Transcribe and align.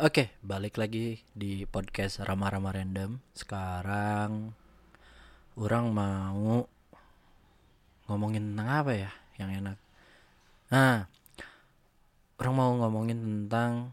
Oke, 0.00 0.32
balik 0.40 0.80
lagi 0.80 1.20
di 1.36 1.68
podcast 1.68 2.24
Rama-Rama 2.24 2.72
Random. 2.72 3.20
Sekarang 3.36 4.48
orang 5.60 5.86
mau 5.92 6.64
ngomongin 8.08 8.48
tentang 8.48 8.68
apa 8.80 8.92
ya 8.96 9.12
yang 9.36 9.60
enak. 9.60 9.76
Nah, 10.72 11.04
orang 12.40 12.54
mau 12.56 12.72
ngomongin 12.80 13.20
tentang 13.20 13.92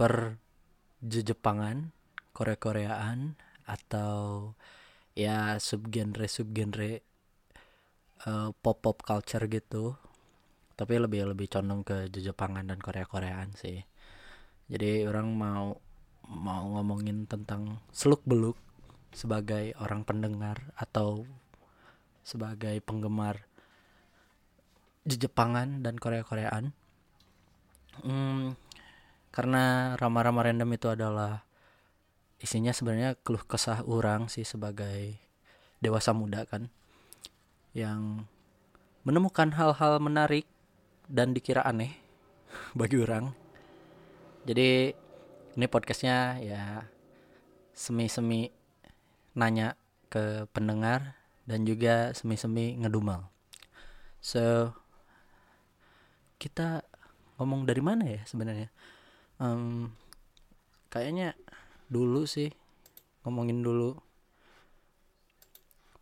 per 0.00 0.40
Jepangan, 1.04 1.92
Korea-Koreaan 2.32 3.36
atau 3.68 4.56
ya 5.12 5.60
subgenre 5.60 6.24
subgenre 6.24 7.04
uh, 8.24 8.48
pop 8.64 8.80
pop 8.80 8.96
culture 9.04 9.44
gitu. 9.44 10.00
Tapi 10.72 10.96
lebih 10.96 11.36
lebih 11.36 11.52
condong 11.52 11.84
ke 11.84 12.08
Jepangan 12.08 12.64
dan 12.64 12.80
Korea-Koreaan 12.80 13.52
sih 13.60 13.91
jadi 14.72 15.04
orang 15.04 15.36
mau 15.36 15.76
mau 16.32 16.64
ngomongin 16.80 17.28
tentang 17.28 17.76
seluk 17.92 18.24
beluk 18.24 18.56
sebagai 19.12 19.76
orang 19.76 20.08
pendengar 20.08 20.72
atau 20.80 21.28
sebagai 22.24 22.80
penggemar 22.80 23.44
Jepangan 25.02 25.82
dan 25.82 25.98
Korea-Koreaan. 25.98 26.70
Hmm, 28.06 28.54
karena 29.34 29.98
rama-rama 29.98 30.46
random 30.46 30.70
itu 30.72 30.88
adalah 30.88 31.42
isinya 32.38 32.72
sebenarnya 32.72 33.18
keluh 33.20 33.42
kesah 33.42 33.84
orang 33.84 34.32
sih 34.32 34.46
sebagai 34.46 35.18
dewasa 35.82 36.14
muda 36.14 36.46
kan 36.46 36.70
yang 37.74 38.24
menemukan 39.02 39.50
hal-hal 39.52 39.98
menarik 39.98 40.46
dan 41.10 41.34
dikira 41.34 41.66
aneh 41.66 41.98
bagi 42.78 43.02
orang 43.02 43.41
jadi 44.42 44.96
ini 45.54 45.66
podcastnya 45.70 46.40
ya 46.42 46.88
semi-semi 47.72 48.50
nanya 49.38 49.78
ke 50.12 50.44
pendengar 50.52 51.16
dan 51.46 51.64
juga 51.64 52.12
semi-semi 52.12 52.76
ngedumel. 52.78 53.26
So 54.18 54.74
kita 56.42 56.82
ngomong 57.38 57.66
dari 57.70 57.82
mana 57.82 58.04
ya 58.06 58.20
sebenarnya? 58.26 58.68
Um, 59.38 59.94
kayaknya 60.90 61.38
dulu 61.90 62.26
sih 62.26 62.50
ngomongin 63.22 63.62
dulu 63.62 63.94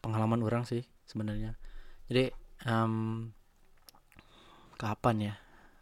pengalaman 0.01 0.41
orang 0.41 0.64
sih 0.64 0.84
sebenarnya. 1.05 1.61
Jadi 2.09 2.33
um, 2.64 3.29
kapan 4.81 5.33
ya? 5.33 5.34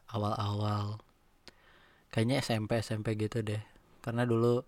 Awal-awal 0.09 1.08
kayaknya 2.19 2.43
SMP 2.43 2.83
SMP 2.83 3.15
gitu 3.15 3.47
deh 3.47 3.63
karena 4.03 4.27
dulu 4.27 4.67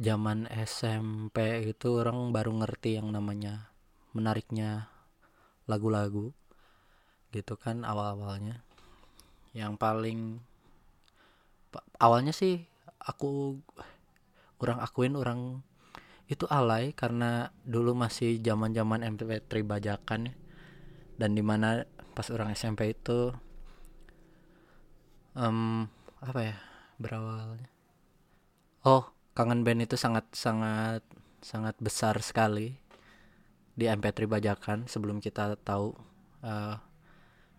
zaman 0.00 0.48
SMP 0.48 1.60
itu 1.68 2.00
orang 2.00 2.32
baru 2.32 2.56
ngerti 2.64 2.96
yang 2.96 3.12
namanya 3.12 3.68
menariknya 4.16 4.88
lagu-lagu 5.68 6.32
gitu 7.36 7.60
kan 7.60 7.84
awal-awalnya 7.84 8.64
yang 9.52 9.76
paling 9.76 10.40
awalnya 12.00 12.32
sih 12.32 12.64
aku 12.96 13.60
orang 14.64 14.80
akuin 14.80 15.20
orang 15.20 15.60
itu 16.32 16.48
alay 16.48 16.96
karena 16.96 17.52
dulu 17.60 17.92
masih 17.92 18.40
zaman-zaman 18.40 19.04
MP3 19.04 19.68
bajakan 19.68 20.32
ya. 20.32 20.34
dan 21.20 21.36
di 21.36 21.44
mana 21.44 21.84
pas 22.16 22.32
orang 22.32 22.56
SMP 22.56 22.96
itu 22.96 23.36
um, 25.36 25.92
apa 26.22 26.40
ya 26.42 26.56
berawalnya? 26.98 27.70
Oh 28.86 29.10
kangen 29.34 29.62
band 29.62 29.86
itu 29.86 29.94
sangat 29.94 30.26
sangat 30.34 31.02
sangat 31.38 31.78
besar 31.78 32.18
sekali 32.18 32.74
di 33.78 33.86
MP3 33.86 34.26
bajakan 34.26 34.90
sebelum 34.90 35.22
kita 35.22 35.54
tahu 35.62 35.94
uh, 36.42 36.74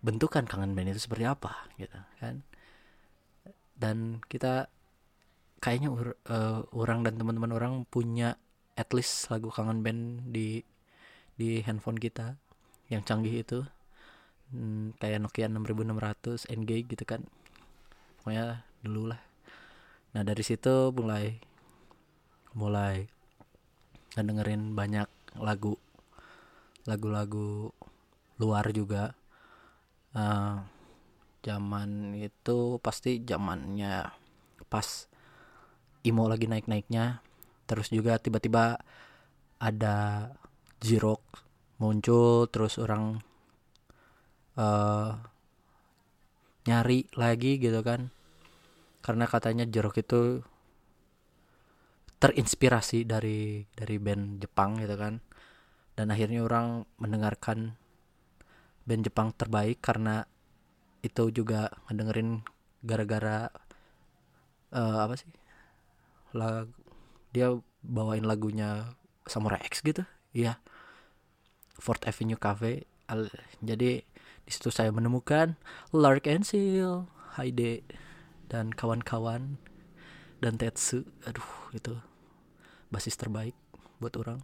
bentukan 0.04 0.44
kangen 0.44 0.76
band 0.76 0.92
itu 0.92 1.00
seperti 1.08 1.24
apa 1.24 1.68
gitu 1.80 1.96
kan. 2.20 2.44
Dan 3.80 4.20
kita 4.28 4.68
kayaknya 5.64 5.88
ur, 5.88 6.20
uh, 6.28 6.68
orang 6.76 7.00
dan 7.00 7.16
teman-teman 7.16 7.56
orang 7.56 7.72
punya 7.88 8.36
at 8.76 8.92
least 8.92 9.32
lagu 9.32 9.48
kangen 9.48 9.80
band 9.80 10.28
di 10.28 10.60
di 11.40 11.64
handphone 11.64 11.96
kita 11.96 12.36
yang 12.92 13.00
canggih 13.00 13.40
itu. 13.40 13.64
Hmm, 14.50 14.92
kayak 14.98 15.22
Nokia 15.22 15.46
6600 15.46 16.50
Engage 16.50 16.90
gitu 16.90 17.06
kan 17.06 17.22
pokoknya 18.30 18.62
dulu 18.86 19.10
lah 19.10 19.18
nah 20.14 20.22
dari 20.22 20.46
situ 20.46 20.94
mulai 20.94 21.34
mulai 22.54 23.10
dengerin 24.14 24.70
banyak 24.78 25.10
lagu 25.34 25.74
lagu-lagu 26.86 27.74
luar 28.38 28.70
juga. 28.70 29.14
Uh, 30.10 30.62
zaman 31.42 32.18
itu 32.18 32.82
pasti 32.82 33.22
zamannya 33.22 34.10
pas 34.66 35.06
imo 36.02 36.26
lagi 36.26 36.46
naik-naiknya. 36.50 37.22
Terus 37.66 37.90
juga 37.94 38.18
tiba-tiba 38.18 38.78
ada 39.58 40.30
jirok 40.82 41.22
muncul 41.78 42.50
terus 42.50 42.78
orang 42.82 43.22
uh, 44.58 45.14
nyari 46.66 47.08
lagi 47.16 47.56
gitu 47.56 47.80
kan 47.80 48.12
karena 49.00 49.24
katanya 49.24 49.64
jeruk 49.64 49.96
itu 49.96 50.44
terinspirasi 52.20 53.08
dari 53.08 53.64
dari 53.72 53.96
band 53.96 54.44
Jepang 54.44 54.76
gitu 54.76 54.94
kan. 54.94 55.24
Dan 55.96 56.12
akhirnya 56.12 56.44
orang 56.44 56.84
mendengarkan 57.00 57.80
band 58.84 59.02
Jepang 59.08 59.32
terbaik 59.32 59.80
karena 59.80 60.28
itu 61.00 61.32
juga 61.32 61.72
ngedengerin 61.88 62.44
gara-gara 62.84 63.48
uh, 64.76 64.98
apa 65.08 65.16
sih? 65.16 65.28
Lag 66.36 66.68
dia 67.32 67.56
bawain 67.80 68.28
lagunya 68.28 68.92
Samurai 69.24 69.64
X 69.64 69.80
gitu. 69.80 70.04
Iya. 70.36 70.60
Fort 71.80 72.04
Avenue 72.04 72.36
Cafe. 72.36 72.84
Jadi 73.64 74.04
di 74.44 74.50
situ 74.52 74.68
saya 74.68 74.92
menemukan 74.92 75.56
Lark 75.90 76.28
and 76.28 76.44
Seal, 76.44 77.08
Haide 77.34 77.82
dan 78.50 78.74
kawan-kawan 78.74 79.56
dan 80.42 80.58
Tetsu. 80.58 81.06
Aduh, 81.24 81.46
itu 81.70 81.94
basis 82.90 83.14
terbaik 83.14 83.54
buat 84.02 84.18
orang. 84.18 84.42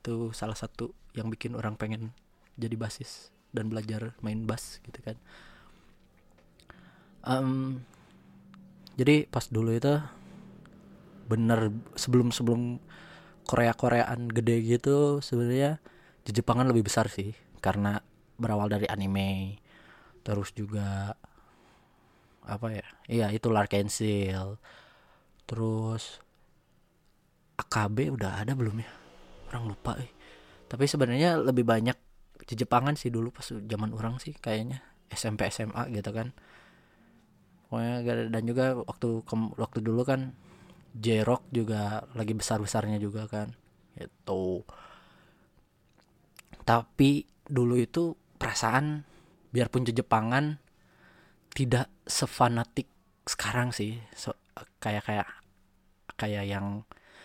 Itu 0.00 0.32
salah 0.32 0.56
satu 0.56 0.96
yang 1.12 1.28
bikin 1.28 1.52
orang 1.54 1.76
pengen 1.76 2.16
jadi 2.56 2.74
basis 2.74 3.28
dan 3.52 3.68
belajar 3.68 4.16
main 4.24 4.48
bass 4.48 4.80
gitu 4.82 4.98
kan. 5.04 5.20
Um, 7.24 7.84
jadi 8.96 9.28
pas 9.28 9.44
dulu 9.48 9.76
itu 9.76 10.00
bener 11.28 11.72
sebelum 11.96 12.32
sebelum 12.32 12.80
Korea 13.44 13.72
Koreaan 13.72 14.28
gede 14.28 14.60
gitu 14.60 15.24
sebenarnya 15.24 15.80
Jepangan 16.24 16.72
lebih 16.72 16.88
besar 16.88 17.12
sih 17.12 17.36
karena 17.60 18.00
berawal 18.40 18.72
dari 18.72 18.88
anime 18.88 19.60
terus 20.24 20.56
juga 20.56 21.12
apa 22.44 22.66
ya? 22.72 22.86
Iya 23.08 23.26
itu 23.34 23.48
Larkensil 23.52 24.60
terus 25.44 26.20
AKB 27.60 28.14
udah 28.16 28.40
ada 28.44 28.52
belum 28.56 28.80
ya? 28.80 28.92
Orang 29.52 29.74
lupa 29.74 29.96
eh. 30.00 30.10
Tapi 30.68 30.84
sebenarnya 30.88 31.38
lebih 31.38 31.62
banyak 31.66 31.96
di 32.44 32.54
Jepangan 32.58 32.96
sih 32.98 33.08
dulu 33.12 33.30
pas 33.32 33.46
zaman 33.48 33.92
orang 33.94 34.20
sih 34.20 34.34
kayaknya. 34.36 34.82
SMP 35.12 35.46
SMA 35.52 35.92
gitu 35.94 36.10
kan. 36.10 36.32
Pokoknya 37.68 38.30
dan 38.30 38.42
juga 38.46 38.78
waktu 38.78 39.22
waktu 39.58 39.78
dulu 39.82 40.02
kan 40.06 40.34
J-Rock 40.94 41.50
juga 41.50 42.06
lagi 42.14 42.38
besar 42.38 42.62
besarnya 42.62 43.02
juga 43.02 43.26
kan 43.26 43.50
itu 43.98 44.62
tapi 46.66 47.26
dulu 47.46 47.74
itu 47.78 48.14
perasaan 48.38 49.04
biarpun 49.50 49.86
Jepangan 49.86 50.58
tidak 51.54 51.86
sefanatik 52.04 52.90
sekarang 53.24 53.70
sih. 53.70 54.02
So, 54.12 54.34
kayak 54.82 55.06
kayak 55.06 55.28
kayak 56.18 56.44
yang 56.46 56.84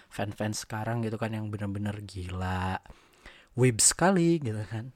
fan-fans 0.10 0.66
sekarang 0.66 1.06
gitu 1.06 1.22
kan 1.22 1.34
yang 1.34 1.54
bener-bener 1.54 1.94
gila 2.02 2.82
web 3.54 3.78
sekali 3.82 4.42
gitu 4.42 4.62
kan. 4.70 4.94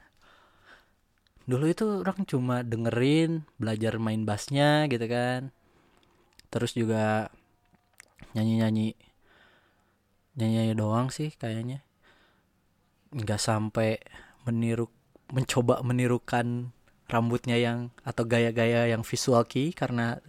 Dulu 1.43 1.65
itu 1.67 1.85
orang 2.01 2.23
cuma 2.23 2.63
dengerin 2.63 3.43
belajar 3.59 3.99
main 3.99 4.23
bassnya 4.23 4.87
gitu 4.87 5.05
kan. 5.11 5.51
Terus 6.47 6.71
juga 6.77 7.27
nyanyi-nyanyi 8.33 8.95
nyanyi-nyanyi 10.39 10.73
doang 10.73 11.11
sih 11.11 11.35
kayaknya. 11.35 11.83
Nggak 13.13 13.41
sampai 13.41 13.99
meniru 14.47 14.89
mencoba 15.29 15.81
menirukan 15.85 16.73
rambutnya 17.11 17.59
yang 17.59 17.91
atau 18.07 18.23
gaya-gaya 18.23 18.89
yang 18.89 19.03
visual 19.03 19.43
key 19.45 19.75
karena 19.75 20.19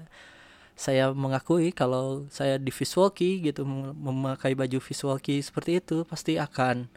saya 0.75 1.15
mengakui 1.15 1.71
kalau 1.71 2.27
saya 2.35 2.59
di 2.59 2.75
visualki 2.75 3.39
gitu 3.39 3.63
memakai 3.95 4.59
baju 4.59 4.83
visualki 4.83 5.39
seperti 5.39 5.79
itu 5.79 6.03
pasti 6.03 6.35
akan 6.35 6.91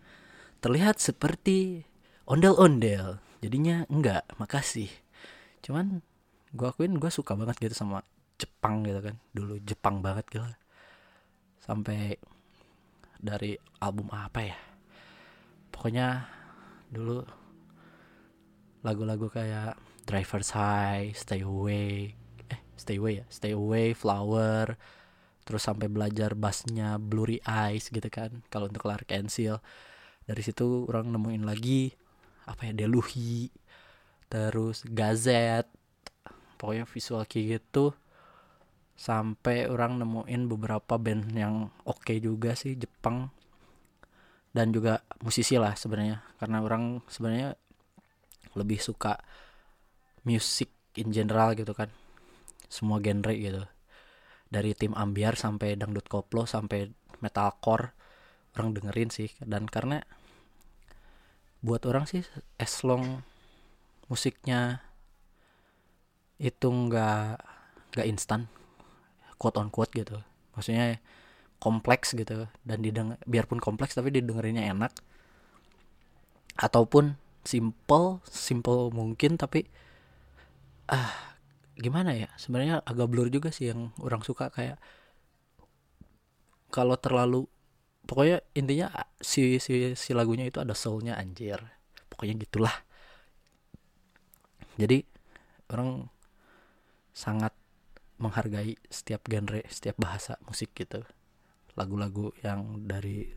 terlihat 0.59 0.97
seperti 0.97 1.85
ondel-ondel. 2.25 3.21
Jadinya 3.39 3.85
enggak 3.87 4.25
makasih. 4.41 4.89
Cuman 5.61 6.01
gue 6.57 6.67
akuin 6.67 6.97
gue 6.97 7.11
suka 7.13 7.37
banget 7.37 7.69
gitu 7.69 7.77
sama 7.77 8.01
Jepang 8.41 8.81
gitu 8.81 8.97
kan. 8.97 9.15
Dulu 9.31 9.61
Jepang 9.61 10.01
banget 10.01 10.25
gitu. 10.33 10.41
Sampai 11.61 12.17
dari 13.21 13.61
album 13.77 14.09
apa 14.09 14.41
ya? 14.41 14.57
Pokoknya 15.69 16.25
dulu 16.89 17.21
lagu-lagu 18.81 19.29
kayak 19.31 19.77
Driver's 20.07 20.53
High, 20.55 21.11
Stay 21.17 21.43
Away, 21.43 22.13
eh 22.47 22.61
Stay 22.79 22.97
Away 23.01 23.23
ya, 23.23 23.25
Stay 23.27 23.53
Away, 23.53 23.91
Flower, 23.97 24.77
terus 25.43 25.63
sampai 25.63 25.87
belajar 25.91 26.35
bassnya 26.35 26.99
Blurry 26.99 27.43
Eyes 27.43 27.91
gitu 27.91 28.07
kan, 28.07 28.43
kalau 28.51 28.67
untuk 28.71 28.83
Clark 28.87 29.09
Seal. 29.27 29.59
Dari 30.27 30.41
situ 30.43 30.87
orang 30.91 31.11
nemuin 31.11 31.43
lagi 31.47 31.91
apa 32.47 32.67
ya 32.67 32.73
Deluhi, 32.75 33.51
terus 34.27 34.83
Gazette, 34.87 35.71
pokoknya 36.59 36.83
visual 36.87 37.23
kayak 37.23 37.45
gitu. 37.59 37.95
Sampai 38.97 39.69
orang 39.69 40.01
nemuin 40.01 40.49
beberapa 40.49 40.97
band 40.97 41.29
yang 41.37 41.69
oke 41.85 42.01
okay 42.01 42.17
juga 42.17 42.57
sih 42.57 42.73
Jepang. 42.75 43.29
Dan 44.51 44.73
juga 44.73 45.05
musisi 45.21 45.53
lah 45.53 45.77
sebenarnya 45.77 46.23
karena 46.41 46.65
orang 46.65 47.05
sebenarnya 47.05 47.53
lebih 48.57 48.81
suka 48.81 49.21
musik 50.25 50.73
in 50.97 51.13
general 51.13 51.53
gitu 51.53 51.71
kan. 51.77 51.93
Semua 52.67 52.99
genre 52.99 53.31
gitu. 53.31 53.63
Dari 54.49 54.73
tim 54.73 54.97
ambiar 54.97 55.37
sampai 55.37 55.77
dangdut 55.77 56.09
koplo 56.09 56.43
sampai 56.49 56.91
metalcore 57.21 57.93
orang 58.57 58.73
dengerin 58.73 59.13
sih. 59.13 59.29
Dan 59.39 59.69
karena 59.69 60.01
buat 61.61 61.85
orang 61.85 62.09
sih 62.09 62.25
as 62.57 62.81
long 62.81 63.21
musiknya 64.09 64.81
itu 66.37 66.69
nggak 66.69 67.41
nggak 67.97 68.07
instan 68.07 68.45
quote 69.37 69.57
on 69.61 69.69
quote 69.69 69.93
gitu. 69.93 70.17
Maksudnya 70.57 70.97
kompleks 71.61 72.17
gitu. 72.17 72.49
Dan 72.65 72.81
didengar 72.81 73.21
biarpun 73.29 73.61
kompleks 73.61 73.93
tapi 73.93 74.09
didengerinnya 74.09 74.73
enak. 74.73 74.91
Ataupun 76.57 77.26
simple 77.47 78.19
simple 78.27 78.91
mungkin 78.91 79.39
tapi 79.39 79.63
ah 80.91 81.39
gimana 81.79 82.11
ya? 82.11 82.27
Sebenarnya 82.35 82.83
agak 82.83 83.07
blur 83.07 83.31
juga 83.31 83.55
sih 83.55 83.71
yang 83.71 83.95
orang 84.03 84.19
suka 84.27 84.51
kayak 84.51 84.75
kalau 86.67 86.99
terlalu 86.99 87.47
pokoknya 88.03 88.43
intinya 88.51 88.91
si 89.23 89.63
si 89.63 89.95
si 89.95 90.11
lagunya 90.11 90.51
itu 90.51 90.59
ada 90.59 90.75
soulnya 90.75 91.15
anjir. 91.15 91.63
Pokoknya 92.11 92.35
gitulah. 92.43 92.75
Jadi 94.75 95.07
orang 95.71 96.11
sangat 97.15 97.55
menghargai 98.19 98.75
setiap 98.91 99.23
genre 99.31 99.63
setiap 99.71 99.95
bahasa 99.95 100.35
musik 100.43 100.75
gitu. 100.75 101.05
Lagu-lagu 101.79 102.33
yang 102.43 102.83
dari 102.89 103.31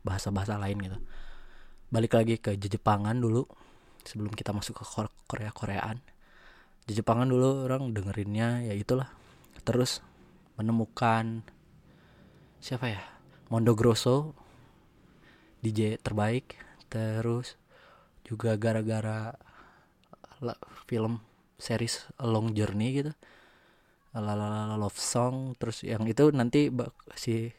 bahasa-bahasa 0.00 0.56
lain 0.56 0.80
gitu 0.80 0.98
balik 1.90 2.14
lagi 2.14 2.38
ke 2.38 2.54
Jepangan 2.54 3.18
dulu 3.18 3.42
sebelum 4.06 4.30
kita 4.30 4.54
masuk 4.54 4.78
ke 4.78 4.84
Korea 5.26 5.50
Koreaan. 5.50 5.98
Jepangan 6.86 7.26
dulu 7.26 7.66
orang 7.66 7.90
dengerinnya 7.90 8.62
ya 8.62 8.74
itulah. 8.74 9.10
Terus 9.66 10.02
menemukan 10.54 11.42
siapa 12.62 12.90
ya? 12.90 13.02
Mondo 13.50 13.74
Grosso 13.74 14.34
DJ 15.62 15.98
terbaik. 15.98 16.54
Terus 16.90 17.58
juga 18.22 18.54
gara-gara 18.54 19.34
film 20.86 21.22
series 21.58 22.06
Long 22.22 22.54
Journey 22.54 23.02
gitu. 23.02 23.12
Lalala 24.14 24.78
love 24.78 24.98
song. 24.98 25.58
Terus 25.58 25.82
yang 25.82 26.06
itu 26.06 26.30
nanti 26.30 26.70
si 27.18 27.50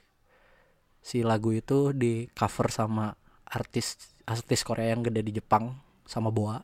si 1.03 1.23
lagu 1.23 1.51
itu 1.51 1.91
di 1.91 2.27
cover 2.31 2.67
sama 2.71 3.20
artis 3.51 3.99
artis 4.23 4.63
Korea 4.63 4.95
yang 4.95 5.03
gede 5.03 5.21
di 5.27 5.33
Jepang 5.35 5.75
sama 6.07 6.31
Boa. 6.31 6.63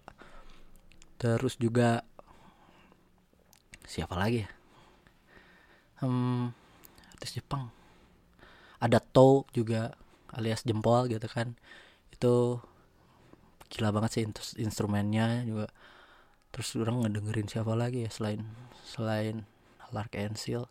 Terus 1.19 1.59
juga 1.59 2.05
siapa 3.83 4.15
lagi 4.15 4.45
ya? 4.45 4.49
Hmm, 6.03 6.53
artis 7.15 7.35
Jepang. 7.35 7.73
Ada 8.77 9.01
To 9.01 9.49
juga 9.51 9.97
alias 10.31 10.61
jempol 10.63 11.09
gitu 11.09 11.25
kan. 11.27 11.57
Itu 12.13 12.61
gila 13.67 13.89
banget 13.91 14.11
sih 14.15 14.23
instrumennya 14.61 15.43
juga. 15.43 15.67
Terus 16.53 16.77
orang 16.79 17.03
ngedengerin 17.03 17.49
siapa 17.51 17.73
lagi 17.75 18.05
ya 18.07 18.11
selain 18.13 18.45
selain 18.85 19.43
Lark 19.91 20.15
and 20.15 20.37
Seal? 20.39 20.69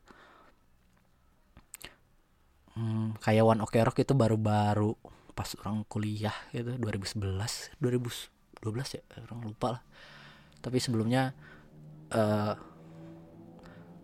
Hmm, 2.76 3.16
kayak 3.24 3.44
One 3.44 3.64
Ok 3.64 3.80
Rock 3.80 4.04
itu 4.04 4.12
baru-baru 4.12 4.92
pas 5.36 5.52
orang 5.60 5.84
kuliah 5.84 6.32
gitu 6.56 6.80
2011 6.80 7.76
2012 7.76 8.96
ya 8.96 9.02
orang 9.28 9.40
lupa 9.44 9.68
lah. 9.76 9.82
Tapi 10.64 10.80
sebelumnya 10.80 11.36
uh, 12.16 12.56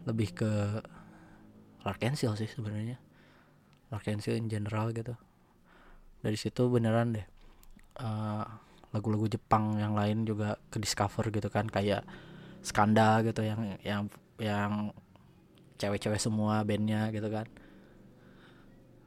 lebih 0.05 0.37
ke 0.37 0.50
Larkensil 1.82 2.37
sih 2.38 2.46
sebenarnya. 2.46 3.00
Larkensil 3.90 4.38
in 4.38 4.46
general 4.52 4.93
gitu. 4.93 5.17
Dari 6.23 6.38
situ 6.38 6.70
beneran 6.70 7.19
deh 7.19 7.26
eh, 7.99 8.44
lagu-lagu 8.94 9.26
Jepang 9.26 9.75
yang 9.76 9.99
lain 9.99 10.23
juga 10.23 10.55
ke 10.70 10.79
discover 10.79 11.29
gitu 11.34 11.50
kan 11.50 11.67
kayak 11.67 12.06
Skanda 12.62 13.26
gitu 13.26 13.43
yang 13.43 13.75
yang 13.82 14.02
yang 14.38 14.73
cewek-cewek 15.82 16.23
semua 16.23 16.62
bandnya 16.62 17.11
gitu 17.11 17.26
kan. 17.26 17.50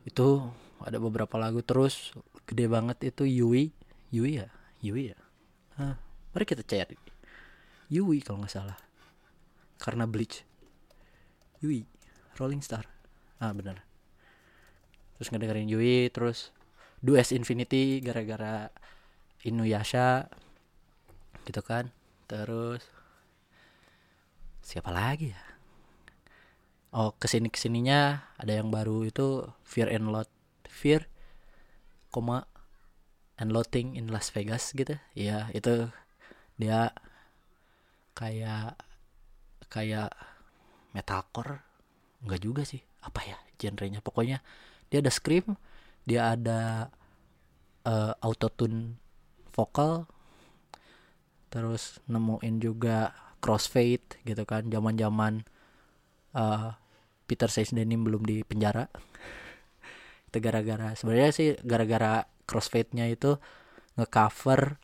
Itu 0.04 0.52
ada 0.86 1.02
beberapa 1.02 1.42
lagu 1.42 1.66
terus 1.66 2.14
gede 2.46 2.70
banget 2.70 3.10
itu 3.10 3.26
Yui. 3.26 3.74
Yui 4.14 4.38
ya? 4.38 4.48
Yui 4.86 5.10
ya? 5.10 5.20
Hah, 5.82 5.98
mari 6.32 6.46
kita 6.46 6.62
cari. 6.62 6.94
Yui 7.90 8.22
kalau 8.22 8.46
nggak 8.46 8.54
salah. 8.54 8.78
Karena 9.82 10.06
Bleach. 10.06 10.46
Yui 11.66 11.90
Rolling 12.38 12.62
Star. 12.62 12.86
Ah 13.42 13.50
benar. 13.58 13.82
Terus 15.18 15.34
ngedengerin 15.34 15.66
Yui 15.66 16.14
terus 16.14 16.54
Dues 17.02 17.34
Infinity 17.34 17.98
gara-gara 18.06 18.70
Inuyasha. 19.42 20.30
Gitu 21.50 21.66
kan? 21.66 21.90
Terus 22.30 22.86
siapa 24.62 24.94
lagi 24.94 25.34
ya? 25.34 25.42
Oh 26.94 27.12
ke 27.18 27.26
sini 27.26 27.50
ke 27.50 27.58
sininya 27.58 28.32
ada 28.38 28.54
yang 28.54 28.70
baru 28.70 29.02
itu 29.04 29.50
Fear 29.66 29.90
and 29.92 30.14
Lot 30.14 30.35
Fear 30.76 31.08
koma 32.12 32.44
and 33.40 33.56
Loathing 33.56 33.96
in 33.96 34.12
Las 34.12 34.36
Vegas 34.36 34.76
gitu. 34.76 35.00
Ya 35.16 35.48
itu 35.56 35.88
dia 36.60 36.92
kayak 38.12 38.76
kayak 39.72 40.12
metalcore. 40.92 41.64
Enggak 42.24 42.42
juga 42.44 42.62
sih. 42.68 42.84
Apa 43.00 43.24
ya 43.24 43.40
genrenya? 43.56 44.04
Pokoknya 44.04 44.44
dia 44.92 45.00
ada 45.00 45.12
scream 45.12 45.56
dia 46.06 46.38
ada 46.38 46.94
uh, 47.90 48.14
autotune 48.22 49.02
vokal 49.58 50.06
terus 51.50 51.98
nemuin 52.06 52.62
juga 52.62 53.16
crossfade 53.42 54.22
gitu 54.28 54.44
kan. 54.46 54.68
Zaman 54.70 55.00
zaman 55.00 55.34
uh, 56.36 56.76
Peter 57.26 57.50
Says 57.50 57.74
Denim 57.74 58.06
belum 58.06 58.22
di 58.22 58.46
penjara 58.46 58.86
itu 60.36 60.44
gara-gara 60.44 60.92
sebenarnya 61.00 61.32
sih 61.32 61.56
gara-gara 61.64 62.28
crossfade-nya 62.44 63.08
itu 63.08 63.40
ngecover 63.96 64.76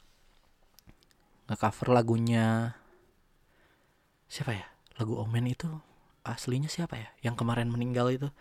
ngecover 1.51 1.87
lagunya 1.91 2.79
siapa 4.31 4.55
ya? 4.55 4.65
Lagu 4.95 5.19
Omen 5.19 5.51
itu 5.51 5.67
aslinya 6.23 6.71
siapa 6.71 6.95
ya? 6.95 7.11
Yang 7.19 7.43
kemarin 7.43 7.67
meninggal 7.67 8.07
itu. 8.15 8.31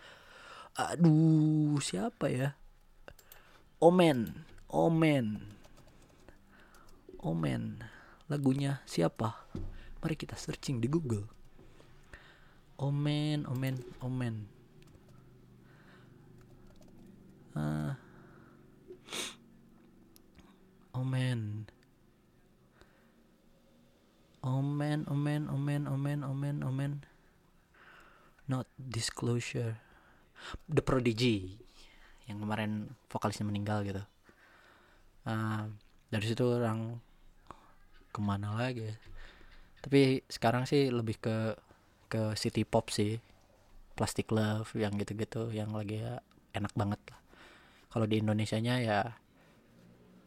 Aduh 0.79 1.75
siapa 1.83 2.31
ya? 2.31 2.55
Omen 3.83 4.47
Omen 4.71 5.51
Omen. 7.19 7.83
Lagunya 8.31 8.79
siapa? 8.87 9.45
Mari 9.99 10.15
kita 10.15 10.39
searching 10.39 10.79
di 10.79 10.87
Google. 10.87 11.27
Omen 12.79 13.43
Omen 13.43 13.75
Omen 13.99 14.60
uh, 17.55 17.91
Omen 20.91 21.65
Omen 24.41 24.99
Omen 25.07 25.41
Omen 25.47 25.81
Omen 25.87 26.19
Omen 26.25 26.57
Omen 26.63 26.91
not 28.49 28.67
disclosure. 28.75 29.79
The 30.65 30.81
Prodigy 30.81 31.55
yang 32.25 32.41
kemarin 32.41 32.91
vokalisnya 33.07 33.45
meninggal 33.45 33.85
gitu. 33.85 34.03
Uh, 35.21 35.69
dari 36.09 36.25
situ 36.25 36.43
orang 36.43 36.97
ke 38.09 38.19
mana 38.19 38.57
lagi? 38.57 38.89
Tapi 39.85 40.25
sekarang 40.27 40.65
sih 40.65 40.89
lebih 40.89 41.21
ke 41.21 41.55
ke 42.09 42.33
city 42.35 42.65
pop 42.65 42.89
sih. 42.89 43.21
Plastic 43.93 44.33
love 44.33 44.73
yang 44.73 44.97
gitu-gitu 44.97 45.53
yang 45.53 45.71
lagi 45.77 46.01
ya 46.01 46.25
enak 46.57 46.73
banget 46.73 46.99
lah 47.07 47.20
kalau 47.91 48.07
di 48.07 48.23
Indonesia 48.23 48.55
nya 48.57 48.79
ya 48.79 48.99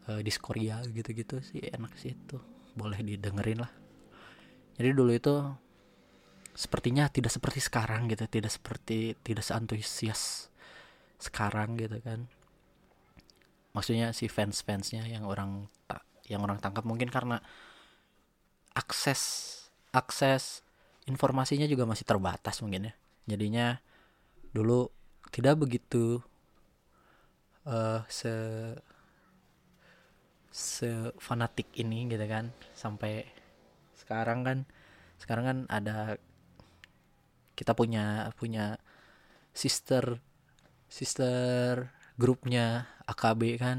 uh, 0.09 0.21
di 0.21 0.31
Korea 0.37 0.85
gitu-gitu 0.85 1.41
sih 1.41 1.65
enak 1.65 1.97
sih 1.97 2.13
itu. 2.13 2.37
Boleh 2.77 3.01
didengerin 3.01 3.65
lah. 3.65 3.73
Jadi 4.77 4.89
dulu 4.93 5.13
itu 5.15 5.35
sepertinya 6.55 7.11
tidak 7.11 7.35
seperti 7.35 7.59
sekarang 7.59 8.07
gitu 8.07 8.31
tidak 8.31 8.55
seperti 8.55 9.19
tidak 9.27 9.43
seantusias 9.43 10.53
sekarang 11.19 11.81
gitu 11.81 11.99
kan. 12.05 12.29
Maksudnya 13.75 14.15
si 14.15 14.31
fans 14.31 14.63
fansnya 14.63 15.09
yang 15.09 15.27
orang 15.27 15.67
yang 16.29 16.45
orang 16.45 16.61
tangkap 16.61 16.85
mungkin 16.87 17.11
karena 17.11 17.43
akses 18.75 19.51
akses 19.95 20.63
informasinya 21.07 21.65
juga 21.65 21.89
masih 21.89 22.05
terbatas 22.05 22.61
mungkin 22.61 22.91
ya. 22.91 22.95
Jadinya 23.25 23.81
dulu 24.53 24.93
tidak 25.33 25.59
begitu 25.59 26.23
uh, 27.69 28.01
se 28.09 28.35
se 30.55 31.13
fanatik 31.19 31.69
ini 31.81 32.07
gitu 32.09 32.25
kan. 32.29 32.53
Sampai 32.77 33.27
sekarang 33.99 34.45
kan 34.47 34.59
sekarang 35.19 35.45
kan 35.49 35.59
ada 35.73 36.21
kita 37.55 37.73
punya 37.73 38.29
punya 38.35 38.77
sister 39.55 40.19
sister 40.91 41.91
grupnya 42.19 42.87
AKB 43.07 43.59
kan 43.59 43.79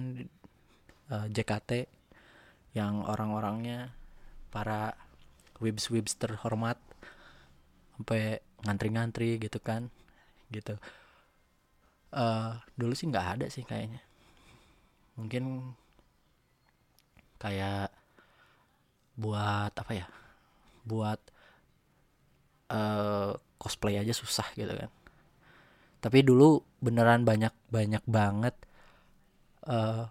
uh, 1.11 1.25
eh, 1.25 1.27
JKT 1.31 1.71
yang 2.75 3.07
orang-orangnya 3.07 3.95
para 4.51 4.95
wibs 5.63 5.87
wibs 5.87 6.19
terhormat 6.19 6.75
sampai 7.95 8.43
ngantri-ngantri 8.67 9.39
gitu 9.39 9.59
kan 9.63 9.87
gitu 10.51 10.75
uh, 12.13 12.59
dulu 12.77 12.93
sih 12.93 13.09
nggak 13.09 13.27
ada 13.39 13.45
sih 13.49 13.63
kayaknya. 13.65 14.03
Mungkin 15.15 15.73
kayak 17.39 17.89
buat 19.15 19.71
apa 19.71 19.93
ya? 19.95 20.07
Buat 20.85 21.19
uh, 22.69 23.33
cosplay 23.57 23.97
aja 23.97 24.13
susah 24.13 24.45
gitu 24.53 24.69
kan. 24.69 24.91
Tapi 26.03 26.21
dulu 26.21 26.61
beneran 26.83 27.25
banyak 27.25 27.53
banyak 27.73 28.03
banget 28.05 28.53
uh, 29.65 30.05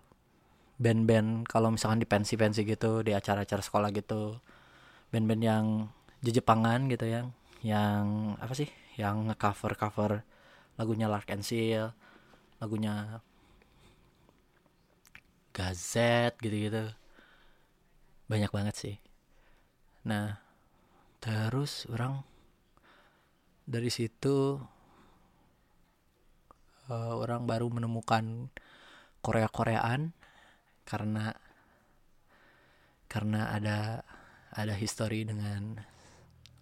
band-band 0.75 1.47
kalau 1.47 1.71
misalkan 1.71 2.03
di 2.03 2.09
pensi-pensi 2.09 2.67
gitu 2.67 3.07
di 3.07 3.15
acara-acara 3.15 3.63
sekolah 3.63 3.95
gitu 3.95 4.43
band-band 5.15 5.43
yang 5.45 5.67
jejepangan 6.25 6.91
gitu 6.91 7.07
yang 7.07 7.31
yang 7.63 8.35
apa 8.43 8.55
sih? 8.59 8.67
Yang 8.99 9.39
cover 9.39 9.73
cover 9.79 10.13
lagunya 10.75 11.07
Lark 11.07 11.31
and 11.31 11.47
Seal 11.47 11.95
lagunya 12.63 13.21
Gazette 15.55 16.41
gitu-gitu. 16.43 16.91
Banyak 18.27 18.51
banget 18.51 18.75
sih. 18.75 18.97
Nah 20.09 20.43
terus 21.23 21.87
orang 21.89 22.21
dari 23.65 23.89
situ 23.89 24.61
uh, 26.91 27.15
orang 27.17 27.49
baru 27.49 27.71
menemukan 27.73 28.53
Korea-Koreaan 29.25 30.13
karena 30.85 31.33
karena 33.09 33.41
ada 33.55 34.05
ada 34.53 34.75
history 34.77 35.25
dengan 35.25 35.81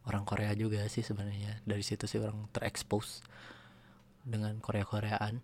orang 0.06 0.22
Korea 0.28 0.52
juga 0.54 0.84
sih 0.86 1.02
sebenarnya. 1.02 1.64
Dari 1.64 1.82
situ 1.82 2.06
sih 2.06 2.20
orang 2.20 2.46
terekspos 2.54 3.24
dengan 4.22 4.58
Korea-Koreaan. 4.62 5.42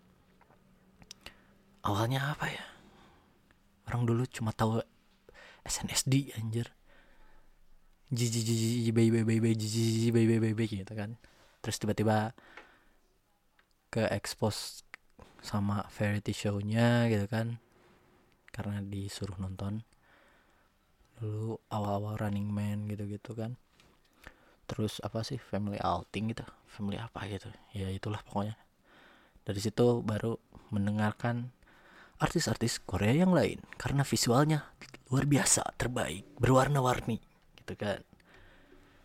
Awalnya 1.83 2.35
apa 2.35 2.45
ya? 2.51 2.65
Orang 3.87 4.03
dulu 4.07 4.27
cuma 4.27 4.51
tahu 4.51 4.79
SNSD 5.63 6.35
anjir. 6.39 6.71
Jiji 8.09 8.41
jiji 8.41 8.89
baby 8.89 9.21
baby 9.21 9.53
jiji 9.53 10.09
baby 10.09 10.41
baby 10.41 10.65
gitu 10.65 10.93
kan. 10.97 11.15
Terus 11.61 11.77
tiba-tiba 11.77 12.33
ke 13.93 14.05
expose 14.09 14.85
sama 15.39 15.85
variety 15.93 16.33
show-nya 16.35 17.07
gitu 17.11 17.25
kan. 17.29 17.59
Karena 18.49 18.81
disuruh 18.83 19.37
nonton. 19.37 19.85
Dulu 21.19 21.59
awal-awal 21.69 22.15
Running 22.17 22.49
Man 22.49 22.87
gitu-gitu 22.87 23.35
kan. 23.35 23.59
Terus 24.69 25.01
apa 25.03 25.25
sih? 25.25 25.37
Family 25.37 25.81
outing 25.81 26.31
gitu. 26.31 26.45
Family 26.69 26.97
apa 27.01 27.25
gitu. 27.27 27.49
Ya 27.73 27.89
itulah 27.89 28.21
pokoknya 28.23 28.57
dari 29.49 29.57
situ 29.57 30.05
baru 30.05 30.37
mendengarkan 30.69 31.49
artis-artis 32.21 32.85
Korea 32.85 33.25
yang 33.25 33.33
lain 33.33 33.65
karena 33.81 34.05
visualnya 34.05 34.69
luar 35.09 35.25
biasa 35.25 35.73
terbaik 35.73 36.37
berwarna-warni 36.37 37.17
gitu 37.57 37.73
kan. 37.73 38.05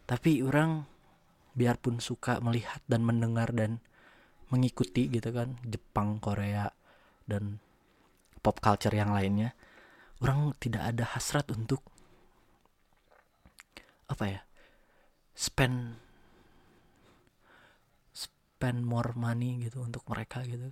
Tapi 0.05 0.45
orang 0.45 0.85
biarpun 1.57 1.97
suka 2.05 2.45
melihat 2.45 2.85
dan 2.85 3.09
mendengar 3.09 3.57
dan 3.57 3.81
mengikuti 4.53 5.09
gitu 5.09 5.33
kan 5.33 5.57
Jepang 5.65 6.21
Korea 6.21 6.69
dan 7.25 7.65
pop 8.45 8.61
culture 8.61 8.93
yang 8.93 9.17
lainnya 9.17 9.57
orang 10.21 10.53
tidak 10.61 10.93
ada 10.93 11.09
hasrat 11.17 11.49
untuk 11.49 11.81
apa 14.13 14.25
ya 14.29 14.41
spend 15.33 16.04
spend 18.55 18.87
more 18.87 19.11
money 19.19 19.59
gitu 19.67 19.83
untuk 19.83 20.07
mereka 20.07 20.47
gitu. 20.47 20.71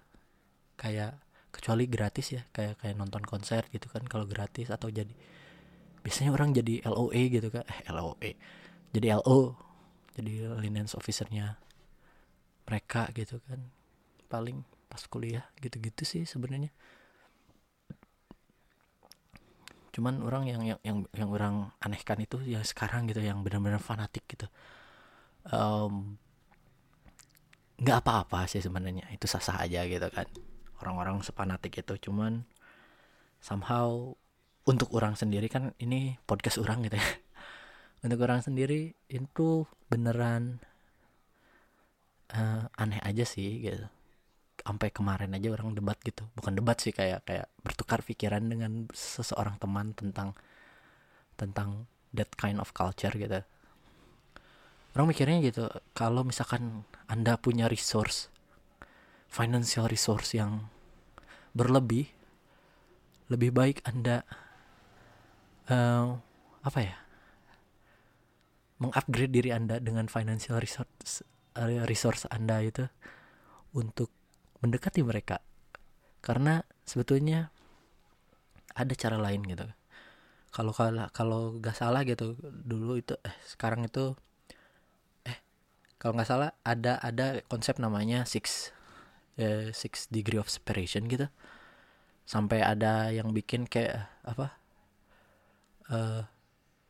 Kayak 0.78 1.18
kecuali 1.52 1.84
gratis 1.90 2.32
ya 2.32 2.42
kayak 2.54 2.80
kayak 2.80 2.96
nonton 2.96 3.20
konser 3.26 3.66
gitu 3.68 3.90
kan 3.92 4.06
kalau 4.08 4.24
gratis 4.24 4.72
atau 4.72 4.88
jadi 4.88 5.12
biasanya 6.00 6.32
orang 6.32 6.56
jadi 6.56 6.80
LOE 6.88 7.22
gitu 7.28 7.52
kan 7.52 7.66
eh 7.68 7.84
LOE 7.92 8.32
jadi 8.96 9.20
LO 9.20 9.52
jadi 10.16 10.56
linen 10.62 10.88
officernya 10.88 11.58
mereka 12.64 13.10
gitu 13.12 13.42
kan. 13.44 13.60
Paling 14.30 14.64
pas 14.88 15.02
kuliah 15.10 15.44
gitu-gitu 15.60 16.08
sih 16.08 16.22
sebenarnya. 16.24 16.72
Cuman 19.92 20.24
orang 20.24 20.48
yang 20.48 20.62
yang 20.64 20.80
yang 20.80 20.98
yang 21.12 21.28
orang 21.28 21.68
anehkan 21.84 22.16
itu 22.24 22.40
ya 22.48 22.64
sekarang 22.64 23.04
gitu 23.12 23.20
yang 23.20 23.44
benar-benar 23.44 23.76
fanatik 23.76 24.24
gitu 24.24 24.48
nggak 27.82 27.98
apa-apa 28.06 28.46
sih 28.46 28.62
sebenarnya 28.62 29.10
itu 29.10 29.26
sah-sah 29.26 29.58
aja 29.66 29.82
gitu 29.90 30.06
kan. 30.14 30.26
Orang-orang 30.78 31.18
sepanatik 31.26 31.82
itu 31.82 32.10
cuman 32.10 32.46
somehow 33.42 34.14
untuk 34.62 34.94
orang 34.94 35.18
sendiri 35.18 35.50
kan 35.50 35.74
ini 35.82 36.14
podcast 36.22 36.62
orang 36.62 36.86
gitu 36.86 36.98
ya. 36.98 37.08
Untuk 38.02 38.18
orang 38.26 38.42
sendiri 38.42 38.98
itu 39.06 39.62
beneran 39.86 40.58
uh, 42.34 42.66
aneh 42.74 42.98
aja 43.02 43.22
sih 43.22 43.62
gitu. 43.62 43.86
Sampai 44.62 44.90
kemarin 44.90 45.34
aja 45.34 45.54
orang 45.54 45.74
debat 45.74 45.98
gitu. 46.02 46.26
Bukan 46.34 46.58
debat 46.58 46.78
sih 46.82 46.90
kayak 46.90 47.26
kayak 47.26 47.46
bertukar 47.62 48.02
pikiran 48.02 48.42
dengan 48.42 48.90
seseorang 48.90 49.58
teman 49.58 49.94
tentang 49.94 50.34
tentang 51.38 51.86
that 52.14 52.30
kind 52.34 52.58
of 52.58 52.74
culture 52.74 53.14
gitu. 53.14 53.42
Orang 54.98 55.06
mikirnya 55.10 55.38
gitu 55.42 55.70
kalau 55.94 56.26
misalkan 56.26 56.82
anda 57.08 57.38
punya 57.38 57.66
resource 57.66 58.28
financial 59.32 59.88
resource 59.88 60.36
yang 60.36 60.68
berlebih 61.56 62.10
lebih 63.32 63.50
baik 63.54 63.80
anda 63.88 64.26
uh, 65.72 66.20
apa 66.62 66.80
ya 66.82 66.96
mengupgrade 68.82 69.30
diri 69.30 69.50
anda 69.54 69.78
dengan 69.78 70.10
financial 70.10 70.58
resource 70.58 71.22
resource 71.86 72.26
anda 72.32 72.58
itu 72.64 72.88
untuk 73.76 74.10
mendekati 74.64 75.06
mereka. 75.06 75.38
Karena 76.22 76.62
sebetulnya 76.86 77.50
ada 78.72 78.94
cara 78.98 79.18
lain 79.18 79.42
gitu. 79.46 79.66
Kalau 80.52 80.72
kalau 80.74 81.08
kalau 81.14 81.40
nggak 81.56 81.76
salah 81.76 82.04
gitu 82.04 82.36
dulu 82.42 83.00
itu 83.00 83.16
eh 83.24 83.36
sekarang 83.48 83.88
itu 83.88 84.12
eh 84.12 84.31
kalau 86.02 86.18
nggak 86.18 86.26
salah 86.26 86.50
ada 86.66 86.98
ada 86.98 87.46
konsep 87.46 87.78
namanya 87.78 88.26
six 88.26 88.74
eh, 89.38 89.70
six 89.70 90.10
degree 90.10 90.42
of 90.42 90.50
separation 90.50 91.06
gitu. 91.06 91.30
Sampai 92.26 92.58
ada 92.58 93.14
yang 93.14 93.30
bikin 93.30 93.70
kayak 93.70 94.10
apa 94.26 94.58
uh, 95.94 96.26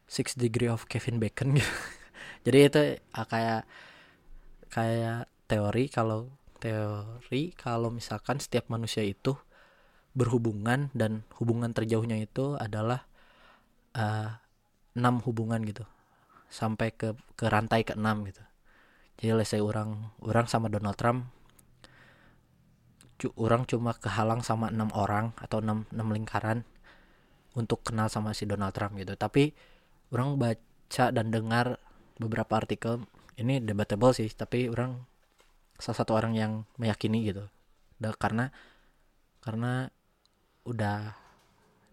six 0.09 0.33
degree 0.33 0.73
of 0.73 0.89
Kevin 0.89 1.21
Bacon 1.21 1.61
gitu. 1.61 1.73
Jadi 2.49 2.59
itu 2.65 2.81
uh, 2.97 3.27
kayak 3.29 3.69
kayak 4.73 5.29
teori 5.45 5.93
kalau 5.93 6.33
teori 6.57 7.53
kalau 7.53 7.93
misalkan 7.93 8.41
setiap 8.41 8.73
manusia 8.73 9.05
itu 9.05 9.37
berhubungan 10.17 10.89
dan 10.97 11.29
hubungan 11.37 11.77
terjauhnya 11.77 12.17
itu 12.17 12.57
adalah 12.57 13.05
uh, 13.93 14.41
enam 14.97 15.21
hubungan 15.21 15.61
gitu. 15.69 15.85
Sampai 16.49 16.97
ke 16.97 17.13
ke 17.37 17.45
rantai 17.53 17.85
ke 17.85 17.93
enam 17.93 18.25
gitu 18.25 18.41
jadi 19.23 19.47
saya 19.47 19.63
orang 19.63 20.11
orang 20.19 20.51
sama 20.51 20.67
Donald 20.67 20.99
Trump 20.99 21.31
cu, 23.23 23.31
orang 23.39 23.63
cuma 23.71 23.95
kehalang 23.95 24.43
sama 24.43 24.67
enam 24.67 24.91
orang 24.99 25.31
atau 25.39 25.63
enam 25.63 25.87
enam 25.95 26.11
lingkaran 26.11 26.67
untuk 27.55 27.87
kenal 27.87 28.11
sama 28.11 28.35
si 28.35 28.51
Donald 28.51 28.75
Trump 28.75 28.99
gitu. 28.99 29.15
Tapi 29.15 29.55
orang 30.11 30.35
baca 30.43 31.15
dan 31.15 31.31
dengar 31.31 31.79
beberapa 32.19 32.59
artikel 32.59 33.07
ini 33.39 33.63
debatable 33.63 34.11
sih 34.11 34.27
tapi 34.35 34.67
orang 34.67 35.07
salah 35.79 36.03
satu 36.03 36.19
orang 36.19 36.35
yang 36.35 36.53
meyakini 36.75 37.23
gitu. 37.23 37.47
Da, 38.03 38.11
karena 38.19 38.51
karena 39.39 39.87
udah 40.67 41.15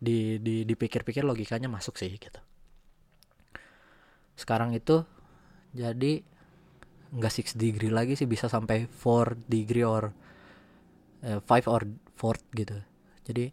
di 0.02 0.42
di 0.42 0.66
dipikir-pikir 0.66 1.22
logikanya 1.22 1.70
masuk 1.70 1.94
sih 2.02 2.10
gitu. 2.10 2.42
Sekarang 4.34 4.74
itu 4.74 5.06
jadi 5.78 6.26
nggak 7.10 7.34
six 7.34 7.58
degree 7.58 7.90
lagi 7.90 8.14
sih 8.14 8.30
bisa 8.30 8.46
sampai 8.46 8.86
four 8.86 9.34
degree 9.50 9.86
or 9.86 10.14
uh, 11.26 11.40
five 11.46 11.66
or 11.66 11.86
four 12.14 12.38
gitu. 12.54 12.78
Jadi 13.26 13.50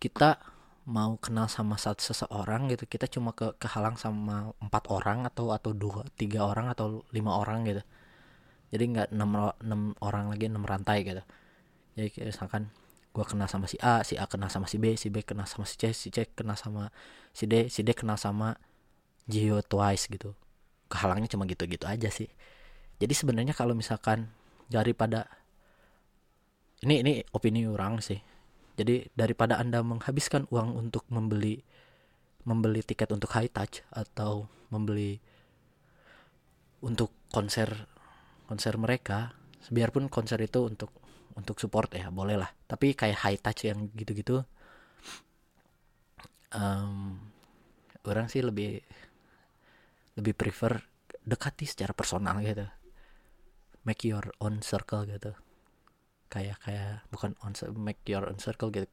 kita 0.00 0.40
mau 0.86 1.18
kenal 1.18 1.50
sama 1.50 1.74
satu 1.74 1.98
seseorang 1.98 2.70
gitu 2.70 2.86
kita 2.86 3.10
cuma 3.10 3.34
ke 3.34 3.58
kehalang 3.58 3.98
sama 3.98 4.54
empat 4.62 4.86
orang 4.86 5.26
atau 5.26 5.50
atau 5.50 5.74
dua 5.74 6.06
tiga 6.14 6.46
orang 6.46 6.70
atau 6.70 7.02
lima 7.10 7.34
orang 7.36 7.66
gitu. 7.66 7.82
Jadi 8.70 8.84
nggak 8.94 9.08
enam 9.12 9.30
enam 9.60 9.82
orang 10.00 10.30
lagi 10.32 10.46
enam 10.46 10.62
rantai 10.62 11.02
gitu. 11.02 11.22
Jadi 11.98 12.08
misalkan 12.28 12.70
gue 13.16 13.24
kenal 13.24 13.48
sama 13.48 13.64
si 13.64 13.80
A 13.80 14.04
si 14.04 14.20
A 14.20 14.28
kenal 14.28 14.52
sama 14.52 14.68
si 14.68 14.76
B 14.76 14.92
si 15.00 15.08
B 15.08 15.24
kenal 15.24 15.48
sama 15.48 15.64
si 15.64 15.80
C 15.80 15.96
si 15.96 16.12
C 16.12 16.28
kenal 16.36 16.56
sama 16.60 16.92
si 17.32 17.48
D 17.48 17.72
si 17.72 17.80
D 17.80 17.96
kenal 17.96 18.20
sama 18.20 18.60
Gio 19.24 19.64
twice 19.64 20.06
gitu 20.12 20.36
kehalangnya 20.86 21.30
cuma 21.30 21.44
gitu-gitu 21.48 21.84
aja 21.86 22.08
sih. 22.10 22.30
Jadi 22.96 23.12
sebenarnya 23.12 23.52
kalau 23.52 23.76
misalkan 23.76 24.30
daripada 24.70 25.28
ini 26.82 27.02
ini 27.02 27.12
opini 27.32 27.66
orang 27.68 28.00
sih. 28.00 28.20
Jadi 28.76 29.08
daripada 29.16 29.56
anda 29.56 29.80
menghabiskan 29.80 30.48
uang 30.52 30.76
untuk 30.76 31.08
membeli 31.08 31.64
membeli 32.46 32.84
tiket 32.84 33.10
untuk 33.10 33.32
high 33.34 33.50
touch 33.50 33.82
atau 33.90 34.46
membeli 34.70 35.18
untuk 36.84 37.10
konser 37.32 37.88
konser 38.46 38.78
mereka 38.78 39.34
biarpun 39.66 40.06
konser 40.06 40.38
itu 40.38 40.62
untuk 40.62 40.94
untuk 41.34 41.58
support 41.58 41.90
ya 41.96 42.12
boleh 42.12 42.36
lah. 42.38 42.50
Tapi 42.68 42.94
kayak 42.94 43.18
high 43.26 43.40
touch 43.40 43.66
yang 43.66 43.90
gitu-gitu 43.96 44.44
um, 46.54 47.18
orang 48.06 48.30
sih 48.30 48.44
lebih 48.44 48.80
lebih 50.16 50.32
prefer 50.32 50.80
dekati 51.22 51.68
secara 51.68 51.92
personal 51.92 52.40
gitu. 52.40 52.66
Make 53.86 54.08
your 54.08 54.26
own 54.42 54.64
circle 54.64 55.06
gitu. 55.06 55.36
Kayak 56.26 56.58
kayak 56.66 57.06
bukan 57.12 57.38
on 57.44 57.54
make 57.78 58.02
your 58.08 58.26
own 58.26 58.40
circle 58.42 58.72
gitu. 58.74 58.90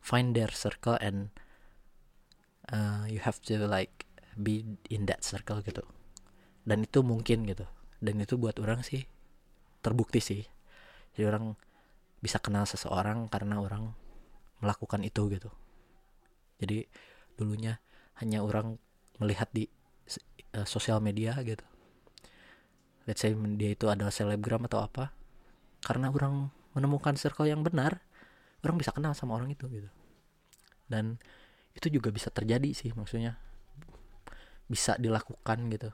Find 0.00 0.32
their 0.32 0.48
circle 0.54 0.96
and 1.02 1.34
uh, 2.72 3.04
you 3.10 3.20
have 3.20 3.42
to 3.44 3.68
like 3.68 4.08
be 4.38 4.78
in 4.88 5.04
that 5.10 5.26
circle 5.26 5.60
gitu. 5.60 5.84
Dan 6.64 6.86
itu 6.86 7.04
mungkin 7.04 7.44
gitu. 7.44 7.66
Dan 7.98 8.22
itu 8.22 8.38
buat 8.38 8.56
orang 8.62 8.80
sih 8.86 9.04
terbukti 9.82 10.22
sih. 10.22 10.46
Jadi 11.18 11.24
orang 11.26 11.58
bisa 12.22 12.38
kenal 12.38 12.66
seseorang 12.66 13.26
karena 13.30 13.58
orang 13.58 13.94
melakukan 14.62 15.02
itu 15.02 15.30
gitu. 15.30 15.50
Jadi 16.58 16.86
dulunya 17.38 17.78
hanya 18.18 18.42
orang 18.42 18.78
melihat 19.22 19.50
di 19.54 19.70
uh, 20.56 20.66
sosial 20.66 20.98
media 21.04 21.36
gitu. 21.44 21.62
Let's 23.08 23.24
say 23.24 23.32
dia 23.32 23.72
itu 23.72 23.88
adalah 23.88 24.12
selebgram 24.12 24.68
atau 24.68 24.84
apa 24.84 25.12
karena 25.84 26.12
orang 26.12 26.52
menemukan 26.76 27.16
circle 27.16 27.48
yang 27.48 27.64
benar 27.64 28.02
orang 28.66 28.76
bisa 28.76 28.90
kenal 28.92 29.14
sama 29.14 29.38
orang 29.38 29.52
itu 29.52 29.64
gitu. 29.70 29.88
Dan 30.88 31.20
itu 31.76 31.88
juga 31.92 32.10
bisa 32.10 32.28
terjadi 32.32 32.72
sih 32.74 32.90
maksudnya. 32.92 33.38
Bisa 34.68 35.00
dilakukan 35.00 35.72
gitu. 35.72 35.88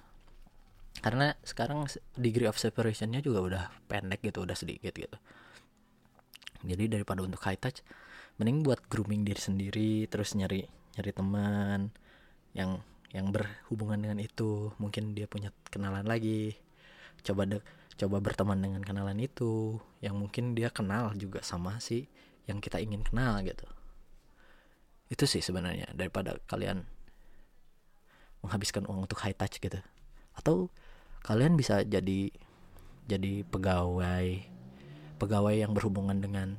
Karena 0.98 1.34
sekarang 1.42 1.86
degree 2.14 2.46
of 2.46 2.58
separationnya 2.58 3.22
juga 3.22 3.38
udah 3.42 3.64
pendek 3.90 4.22
gitu 4.22 4.42
udah 4.42 4.56
sedikit 4.56 4.94
gitu. 4.94 5.18
Jadi 6.64 6.88
daripada 6.88 7.20
untuk 7.20 7.42
high 7.44 7.60
touch 7.60 7.84
mending 8.34 8.66
buat 8.66 8.82
grooming 8.90 9.22
diri 9.22 9.38
sendiri 9.38 9.92
terus 10.10 10.34
nyari 10.34 10.66
nyari 10.98 11.10
teman 11.14 11.94
yang 12.54 12.82
yang 13.14 13.30
berhubungan 13.30 14.02
dengan 14.02 14.18
itu 14.18 14.74
mungkin 14.82 15.14
dia 15.14 15.30
punya 15.30 15.54
kenalan 15.70 16.02
lagi. 16.02 16.58
Coba 17.22 17.46
de 17.46 17.62
coba 17.94 18.18
berteman 18.18 18.58
dengan 18.58 18.82
kenalan 18.82 19.22
itu 19.22 19.78
yang 20.02 20.18
mungkin 20.18 20.58
dia 20.58 20.66
kenal 20.74 21.14
juga 21.14 21.46
sama 21.46 21.78
si 21.78 22.10
yang 22.50 22.58
kita 22.58 22.82
ingin 22.82 23.06
kenal 23.06 23.38
gitu. 23.46 23.70
Itu 25.06 25.30
sih 25.30 25.38
sebenarnya 25.38 25.94
daripada 25.94 26.34
kalian 26.50 26.82
menghabiskan 28.42 28.84
uang 28.90 29.06
untuk 29.06 29.22
high 29.22 29.38
touch 29.38 29.62
gitu. 29.62 29.78
Atau 30.34 30.74
kalian 31.22 31.54
bisa 31.54 31.86
jadi 31.86 32.34
jadi 33.06 33.46
pegawai 33.46 34.42
pegawai 35.22 35.54
yang 35.54 35.70
berhubungan 35.70 36.18
dengan 36.18 36.58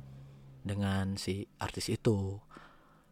dengan 0.64 1.20
si 1.20 1.46
artis 1.60 1.92
itu. 1.92 2.40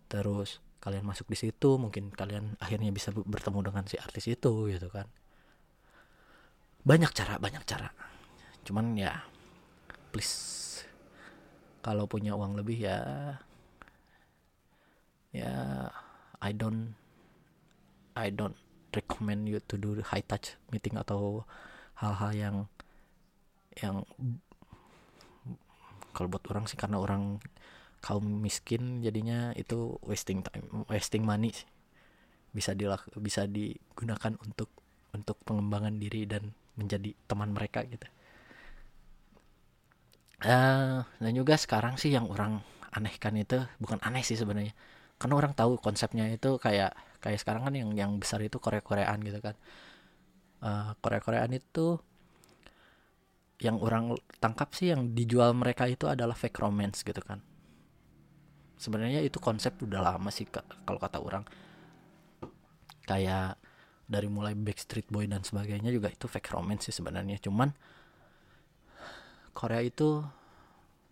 Terus 0.08 0.64
kalian 0.84 1.08
masuk 1.08 1.32
di 1.32 1.36
situ 1.40 1.80
mungkin 1.80 2.12
kalian 2.12 2.60
akhirnya 2.60 2.92
bisa 2.92 3.08
bertemu 3.10 3.72
dengan 3.72 3.84
si 3.88 3.96
artis 3.96 4.28
itu 4.28 4.68
gitu 4.68 4.88
kan. 4.92 5.08
Banyak 6.84 7.10
cara 7.16 7.40
banyak 7.40 7.64
cara. 7.64 7.88
Cuman 8.68 8.92
ya 9.00 9.24
please 10.12 10.84
kalau 11.80 12.04
punya 12.04 12.36
uang 12.36 12.60
lebih 12.60 12.84
ya 12.84 13.00
ya 15.32 15.52
I 16.44 16.52
don't 16.52 16.92
I 18.14 18.30
don't 18.30 18.54
recommend 18.94 19.50
you 19.50 19.58
to 19.66 19.74
do 19.74 19.98
high 20.06 20.22
touch 20.22 20.54
meeting 20.70 20.94
atau 20.94 21.42
hal-hal 21.98 22.30
yang 22.30 22.56
yang 23.80 24.06
kalau 26.14 26.30
buat 26.30 26.46
orang 26.46 26.70
sih 26.70 26.78
karena 26.78 27.02
orang 27.02 27.42
kaum 28.04 28.44
miskin 28.44 29.00
jadinya 29.00 29.56
itu 29.56 29.96
wasting 30.04 30.44
time 30.44 30.84
wasting 30.92 31.24
money 31.24 31.56
sih. 31.56 31.64
bisa 32.54 32.76
dilak 32.76 33.08
bisa 33.18 33.48
digunakan 33.50 34.36
untuk 34.44 34.68
untuk 35.16 35.40
pengembangan 35.42 35.96
diri 35.96 36.28
dan 36.28 36.52
menjadi 36.76 37.16
teman 37.26 37.50
mereka 37.56 37.82
gitu. 37.88 38.06
Uh, 40.44 41.02
dan 41.18 41.32
juga 41.32 41.56
sekarang 41.56 41.96
sih 41.98 42.12
yang 42.12 42.28
orang 42.30 42.60
anehkan 42.94 43.34
itu 43.40 43.58
bukan 43.82 43.98
aneh 44.06 44.22
sih 44.22 44.38
sebenarnya. 44.38 44.76
Karena 45.18 45.34
orang 45.40 45.56
tahu 45.56 45.80
konsepnya 45.82 46.30
itu 46.30 46.60
kayak 46.60 46.94
kayak 47.18 47.40
sekarang 47.42 47.66
kan 47.66 47.74
yang 47.74 47.90
yang 47.96 48.10
besar 48.20 48.38
itu 48.44 48.60
Korea 48.62 48.84
Koreaan 48.84 49.18
gitu 49.24 49.40
kan. 49.42 49.56
Uh, 50.62 50.68
eh, 50.68 50.90
Korea 51.02 51.20
Koreaan 51.24 51.52
itu 51.56 51.98
yang 53.62 53.82
orang 53.82 54.14
tangkap 54.38 54.70
sih 54.78 54.94
yang 54.94 55.14
dijual 55.14 55.56
mereka 55.58 55.90
itu 55.90 56.06
adalah 56.06 56.38
fake 56.38 56.58
romance 56.58 57.02
gitu 57.06 57.22
kan 57.22 57.42
sebenarnya 58.78 59.20
itu 59.24 59.38
konsep 59.40 59.76
udah 59.80 60.00
lama 60.14 60.30
sih 60.32 60.46
kalau 60.84 61.00
kata 61.00 61.18
orang. 61.20 61.44
Kayak 63.04 63.60
dari 64.04 64.28
mulai 64.28 64.52
Backstreet 64.56 65.08
Boy 65.08 65.28
dan 65.28 65.44
sebagainya 65.44 65.92
juga 65.92 66.12
itu 66.12 66.28
fake 66.28 66.52
romance 66.52 66.88
sih 66.88 66.94
sebenarnya. 66.96 67.40
Cuman 67.40 67.72
Korea 69.54 69.80
itu 69.80 70.24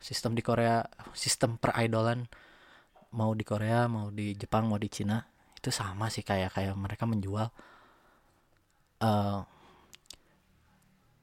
sistem 0.03 0.35
di 0.35 0.43
Korea 0.43 0.83
sistem 1.15 1.57
peridolan 1.57 2.27
mau 3.15 3.31
di 3.39 3.45
Korea 3.47 3.87
mau 3.87 4.11
di 4.11 4.35
Jepang 4.35 4.67
mau 4.67 4.81
di 4.81 4.91
Cina 4.91 5.23
itu 5.63 5.71
sama 5.71 6.11
sih 6.11 6.27
kayak 6.27 6.59
kayak 6.59 6.75
mereka 6.75 7.07
menjual 7.07 7.47
uh, 8.99 9.41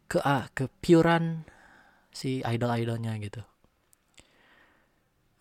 ke 0.07 0.19
uh, 0.23 0.47
si 2.15 2.39
idol 2.41 2.71
idolnya 2.71 3.13
gitu 3.19 3.43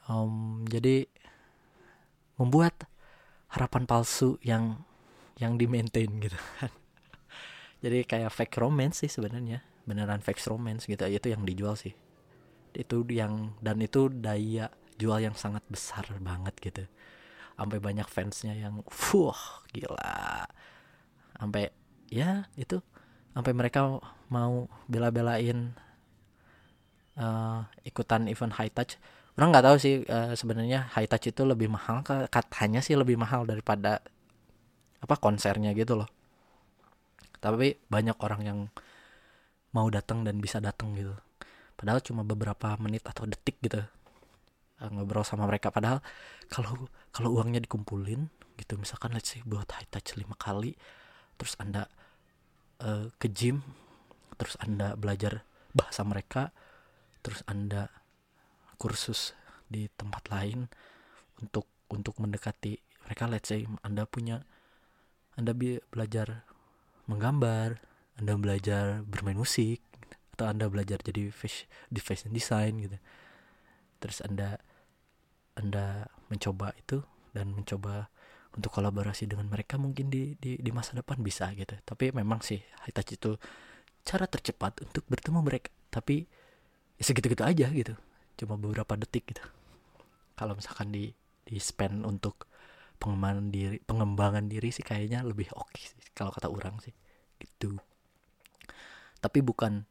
um, 0.08 0.64
jadi 0.66 1.06
membuat 2.40 2.88
harapan 3.52 3.84
palsu 3.84 4.40
yang 4.40 4.82
yang 5.38 5.54
di 5.54 5.70
maintain 5.70 6.10
gitu 6.18 6.34
kan. 6.58 6.72
Jadi 7.84 8.02
kayak 8.02 8.34
fake 8.34 8.58
romance 8.58 9.06
sih 9.06 9.10
sebenarnya. 9.10 9.62
Beneran 9.86 10.18
fake 10.18 10.42
romance 10.50 10.90
gitu. 10.90 10.98
Itu 11.06 11.30
yang 11.30 11.46
dijual 11.46 11.78
sih. 11.78 11.94
Itu 12.74 13.06
yang 13.06 13.54
dan 13.62 13.78
itu 13.78 14.10
daya 14.10 14.70
jual 14.98 15.22
yang 15.22 15.38
sangat 15.38 15.62
besar 15.70 16.04
banget 16.18 16.58
gitu. 16.58 16.84
Sampai 17.54 17.78
banyak 17.78 18.06
fansnya 18.10 18.58
yang 18.58 18.82
fuh 18.90 19.62
gila. 19.70 20.46
Sampai 21.38 21.70
ya 22.10 22.50
itu. 22.58 22.82
Sampai 23.30 23.54
mereka 23.54 24.02
mau 24.26 24.66
bela-belain 24.90 25.78
uh, 27.14 27.62
ikutan 27.86 28.26
event 28.26 28.58
high 28.58 28.74
touch 28.74 28.98
orang 29.38 29.48
nggak 29.54 29.66
tahu 29.70 29.76
sih 29.78 29.94
uh, 30.02 30.34
sebenarnya 30.34 30.90
high 30.98 31.06
touch 31.06 31.30
itu 31.30 31.46
lebih 31.46 31.70
mahal 31.70 32.02
katanya 32.26 32.82
sih 32.82 32.98
lebih 32.98 33.14
mahal 33.14 33.46
daripada 33.46 34.02
apa 34.98 35.14
konsernya 35.16 35.70
gitu 35.78 35.94
loh. 35.94 36.10
Tapi 37.38 37.78
banyak 37.86 38.18
orang 38.18 38.42
yang 38.42 38.58
mau 39.70 39.86
datang 39.94 40.26
dan 40.26 40.42
bisa 40.42 40.58
datang 40.58 40.90
gitu. 40.98 41.14
Padahal 41.78 42.02
cuma 42.02 42.26
beberapa 42.26 42.74
menit 42.82 43.06
atau 43.06 43.30
detik 43.30 43.62
gitu 43.62 43.78
uh, 43.78 44.90
ngobrol 44.90 45.22
sama 45.22 45.46
mereka. 45.46 45.70
Padahal 45.70 46.02
kalau 46.50 46.90
kalau 47.14 47.38
uangnya 47.38 47.62
dikumpulin 47.62 48.26
gitu 48.58 48.74
misalkan 48.74 49.14
let's 49.14 49.30
say 49.30 49.40
buat 49.46 49.70
high 49.70 49.86
touch 49.86 50.18
lima 50.18 50.34
kali 50.34 50.74
terus 51.38 51.54
anda 51.62 51.86
uh, 52.82 53.06
ke 53.22 53.30
gym 53.30 53.62
terus 54.34 54.58
anda 54.58 54.98
belajar 54.98 55.46
bahasa 55.70 56.02
mereka 56.02 56.50
terus 57.22 57.46
anda 57.46 57.86
kursus 58.78 59.34
di 59.68 59.90
tempat 59.98 60.30
lain 60.32 60.70
untuk 61.42 61.68
untuk 61.92 62.16
mendekati 62.22 62.78
mereka. 63.04 63.28
Let's 63.28 63.50
say 63.50 63.66
anda 63.84 64.06
punya 64.08 64.46
anda 65.34 65.52
belajar 65.92 66.46
menggambar 67.10 67.82
anda 68.18 68.34
belajar 68.34 69.02
bermain 69.06 69.38
musik 69.38 69.82
atau 70.34 70.50
anda 70.50 70.70
belajar 70.70 71.02
jadi 71.02 71.30
di 71.90 72.00
fashion 72.00 72.30
design 72.30 72.78
gitu. 72.82 72.98
Terus 73.98 74.22
anda 74.22 74.62
anda 75.58 76.06
mencoba 76.30 76.70
itu 76.78 77.02
dan 77.34 77.50
mencoba 77.54 78.10
untuk 78.54 78.74
kolaborasi 78.74 79.28
dengan 79.28 79.46
mereka 79.46 79.78
mungkin 79.78 80.10
di, 80.10 80.34
di 80.38 80.58
di 80.58 80.70
masa 80.70 80.94
depan 80.94 81.18
bisa 81.22 81.50
gitu. 81.54 81.74
Tapi 81.82 82.14
memang 82.14 82.42
sih 82.42 82.58
Hitachi 82.86 83.18
itu 83.18 83.34
cara 84.06 84.26
tercepat 84.26 84.86
untuk 84.86 85.02
bertemu 85.06 85.38
mereka. 85.42 85.70
Tapi 85.90 86.26
ya 86.98 87.02
segitu-gitu 87.02 87.46
aja 87.46 87.70
gitu 87.70 87.94
cuma 88.38 88.54
beberapa 88.54 88.94
detik 88.94 89.34
gitu. 89.34 89.42
Kalau 90.38 90.54
misalkan 90.54 90.94
di 90.94 91.10
di 91.42 91.58
spend 91.58 92.06
untuk 92.06 92.46
pengembangan 92.98 93.50
diri 93.50 93.78
pengembangan 93.82 94.46
diri 94.46 94.70
sih 94.74 94.82
kayaknya 94.82 95.22
lebih 95.26 95.50
oke 95.54 95.70
okay 95.70 95.90
sih 95.90 95.98
kalau 96.14 96.30
kata 96.30 96.46
orang 96.50 96.78
sih 96.82 96.94
gitu. 97.42 97.78
Tapi 99.18 99.42
bukan 99.42 99.86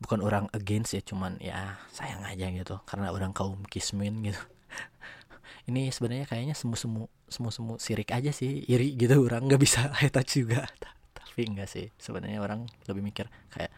bukan 0.00 0.24
orang 0.24 0.48
against 0.56 0.96
ya 0.96 1.04
cuman 1.04 1.36
ya 1.44 1.76
sayang 1.92 2.24
aja 2.24 2.48
gitu 2.48 2.80
karena 2.88 3.12
orang 3.12 3.36
kaum 3.36 3.60
kismin 3.68 4.24
gitu. 4.24 4.40
Ini 5.68 5.92
sebenarnya 5.92 6.24
kayaknya 6.24 6.56
semu 6.56 6.76
semu 6.76 7.02
semu 7.28 7.48
semu 7.52 7.72
sirik 7.76 8.12
aja 8.16 8.32
sih 8.32 8.64
iri 8.64 8.96
gitu 8.96 9.20
orang 9.20 9.44
nggak 9.44 9.60
bisa 9.60 9.88
high 10.00 10.12
touch 10.12 10.40
juga. 10.40 10.64
Tapi 11.16 11.44
enggak 11.48 11.68
sih 11.68 11.92
sebenarnya 12.00 12.40
orang 12.40 12.64
lebih 12.88 13.04
mikir 13.04 13.28
kayak 13.52 13.72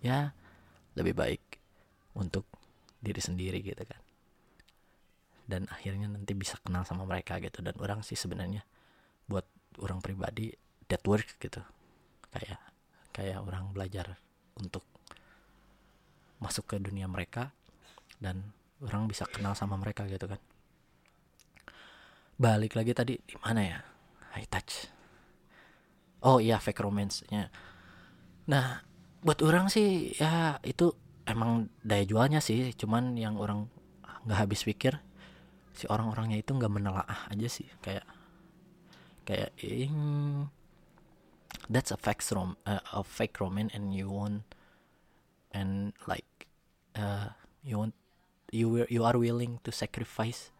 ya 0.00 0.34
lebih 0.98 1.14
baik 1.14 1.42
untuk 2.16 2.46
diri 3.00 3.20
sendiri 3.20 3.58
gitu 3.64 3.82
kan. 3.82 4.00
Dan 5.50 5.66
akhirnya 5.66 6.06
nanti 6.06 6.36
bisa 6.36 6.60
kenal 6.62 6.86
sama 6.86 7.02
mereka 7.08 7.42
gitu. 7.42 7.64
Dan 7.64 7.74
orang 7.82 8.06
sih 8.06 8.14
sebenarnya 8.14 8.62
buat 9.26 9.44
orang 9.82 9.98
pribadi 9.98 10.54
that 10.86 11.02
work 11.08 11.40
gitu. 11.42 11.60
Kayak 12.30 12.60
kayak 13.10 13.42
orang 13.42 13.74
belajar 13.74 14.14
untuk 14.60 14.86
masuk 16.38 16.70
ke 16.70 16.76
dunia 16.78 17.10
mereka 17.10 17.52
dan 18.22 18.54
orang 18.80 19.10
bisa 19.10 19.26
kenal 19.26 19.58
sama 19.58 19.74
mereka 19.74 20.06
gitu 20.06 20.30
kan. 20.30 20.40
Balik 22.40 22.78
lagi 22.78 22.92
tadi 22.94 23.18
di 23.20 23.36
mana 23.42 23.60
ya? 23.60 23.80
High 24.38 24.48
touch. 24.48 25.00
Oh 26.20 26.36
iya 26.36 26.60
fake 26.60 26.84
romance 26.84 27.24
nya 27.32 27.48
nah 28.50 28.82
buat 29.22 29.38
orang 29.46 29.70
sih 29.70 30.16
ya 30.16 30.58
itu 30.66 30.90
emang 31.28 31.68
daya 31.84 32.04
jualnya 32.04 32.40
sih 32.40 32.72
cuman 32.76 33.16
yang 33.16 33.36
orang 33.36 33.68
nggak 34.24 34.38
habis 34.46 34.64
pikir 34.64 35.00
si 35.72 35.88
orang-orangnya 35.88 36.42
itu 36.42 36.52
nggak 36.52 36.72
menelaah 36.72 37.30
aja 37.32 37.48
sih. 37.48 37.68
Kayak 37.80 38.04
kayak 39.24 39.50
ing 39.62 39.96
that's 41.70 41.94
a 41.94 41.98
fake 41.98 42.24
rom 42.34 42.58
uh, 42.66 42.82
a 42.92 43.02
fake 43.06 43.38
romance 43.38 43.70
and 43.72 43.94
you 43.94 44.10
want 44.10 44.42
and 45.54 45.94
like 46.04 46.48
uh, 46.98 47.32
you 47.62 47.78
want 47.78 47.94
you 48.50 48.84
you 48.90 49.06
are 49.06 49.16
willing 49.16 49.62
to 49.62 49.70
sacrifice 49.70 50.50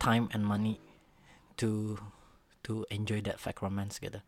time 0.00 0.28
and 0.32 0.44
money 0.44 0.80
to 1.56 1.96
to 2.64 2.84
enjoy 2.92 3.20
that 3.24 3.40
fake 3.40 3.60
romance 3.64 4.00
gitu. 4.00 4.20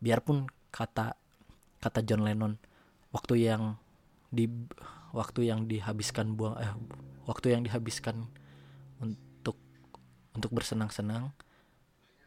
Biarpun 0.00 0.48
kata 0.72 1.16
kata 1.80 2.00
John 2.04 2.24
Lennon 2.24 2.60
waktu 3.14 3.46
yang 3.46 3.78
di 4.30 4.50
waktu 5.14 5.48
yang 5.48 5.70
dihabiskan 5.70 6.34
buang 6.34 6.58
eh 6.58 6.72
waktu 7.26 7.56
yang 7.56 7.62
dihabiskan 7.62 8.26
untuk 8.98 9.56
untuk 10.34 10.50
bersenang-senang 10.52 11.30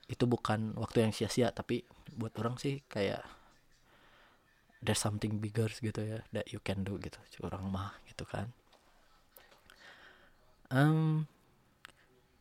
itu 0.10 0.26
bukan 0.26 0.74
waktu 0.80 1.06
yang 1.06 1.14
sia-sia 1.14 1.54
tapi 1.54 1.86
buat 2.18 2.34
orang 2.42 2.58
sih 2.58 2.82
kayak 2.90 3.22
there's 4.80 5.00
something 5.00 5.38
bigger 5.44 5.68
gitu 5.70 6.00
ya 6.00 6.20
that 6.32 6.48
you 6.50 6.60
can 6.64 6.84
do 6.88 6.96
gitu. 7.00 7.20
Orang 7.44 7.68
mah 7.70 7.96
gitu 8.08 8.24
kan. 8.28 8.52
Um, 10.70 11.26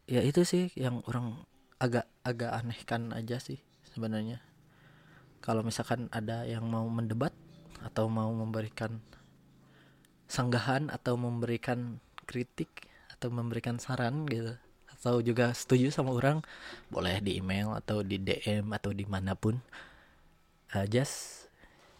ya 0.04 0.20
itu 0.22 0.44
sih 0.44 0.70
yang 0.76 1.00
orang 1.08 1.44
agak 1.80 2.06
agak 2.22 2.50
anehkan 2.54 3.10
aja 3.14 3.42
sih 3.42 3.58
sebenarnya. 3.90 4.42
Kalau 5.38 5.62
misalkan 5.62 6.10
ada 6.10 6.42
yang 6.46 6.66
mau 6.66 6.86
mendebat 6.90 7.30
atau 7.88 8.12
mau 8.12 8.28
memberikan 8.28 9.00
sanggahan 10.28 10.92
atau 10.92 11.16
memberikan 11.16 11.96
kritik 12.28 12.86
atau 13.08 13.32
memberikan 13.32 13.80
saran 13.80 14.28
gitu. 14.28 14.54
Atau 14.92 15.24
juga 15.24 15.56
setuju 15.56 15.88
sama 15.88 16.12
orang 16.12 16.44
boleh 16.92 17.24
di 17.24 17.40
email 17.40 17.72
atau 17.72 18.04
di 18.04 18.20
DM 18.20 18.70
atau 18.76 18.92
di 18.92 19.08
mana 19.08 19.32
pun. 19.32 19.56
Uh, 20.76 20.84
just 20.84 21.48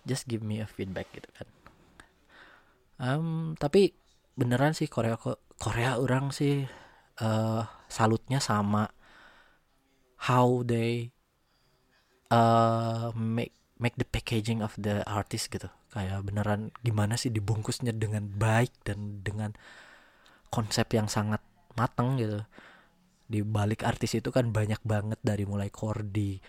just 0.04 0.28
give 0.28 0.44
me 0.44 0.60
a 0.60 0.68
feedback 0.68 1.08
gitu 1.16 1.26
kan. 1.32 1.48
Um, 3.00 3.56
tapi 3.56 3.96
beneran 4.36 4.76
sih 4.76 4.90
Korea 4.90 5.16
Korea 5.56 5.96
orang 5.96 6.30
sih 6.30 6.68
uh, 7.24 7.64
salutnya 7.88 8.38
sama. 8.38 8.92
How 10.18 10.66
they 10.66 11.14
uh, 12.34 13.14
make 13.14 13.57
make 13.78 13.94
the 13.96 14.06
packaging 14.06 14.60
of 14.60 14.74
the 14.78 15.02
artist 15.06 15.50
gitu. 15.50 15.70
Kayak 15.94 16.26
beneran 16.26 16.74
gimana 16.82 17.14
sih 17.16 17.30
dibungkusnya 17.32 17.94
dengan 17.94 18.26
baik 18.28 18.74
dan 18.84 19.22
dengan 19.24 19.54
konsep 20.52 20.90
yang 20.94 21.06
sangat 21.06 21.40
matang 21.78 22.18
gitu. 22.18 22.42
Di 23.28 23.40
balik 23.46 23.86
artis 23.86 24.18
itu 24.18 24.28
kan 24.34 24.50
banyak 24.50 24.82
banget 24.82 25.20
dari 25.22 25.46
mulai 25.46 25.70
kordi 25.70 26.40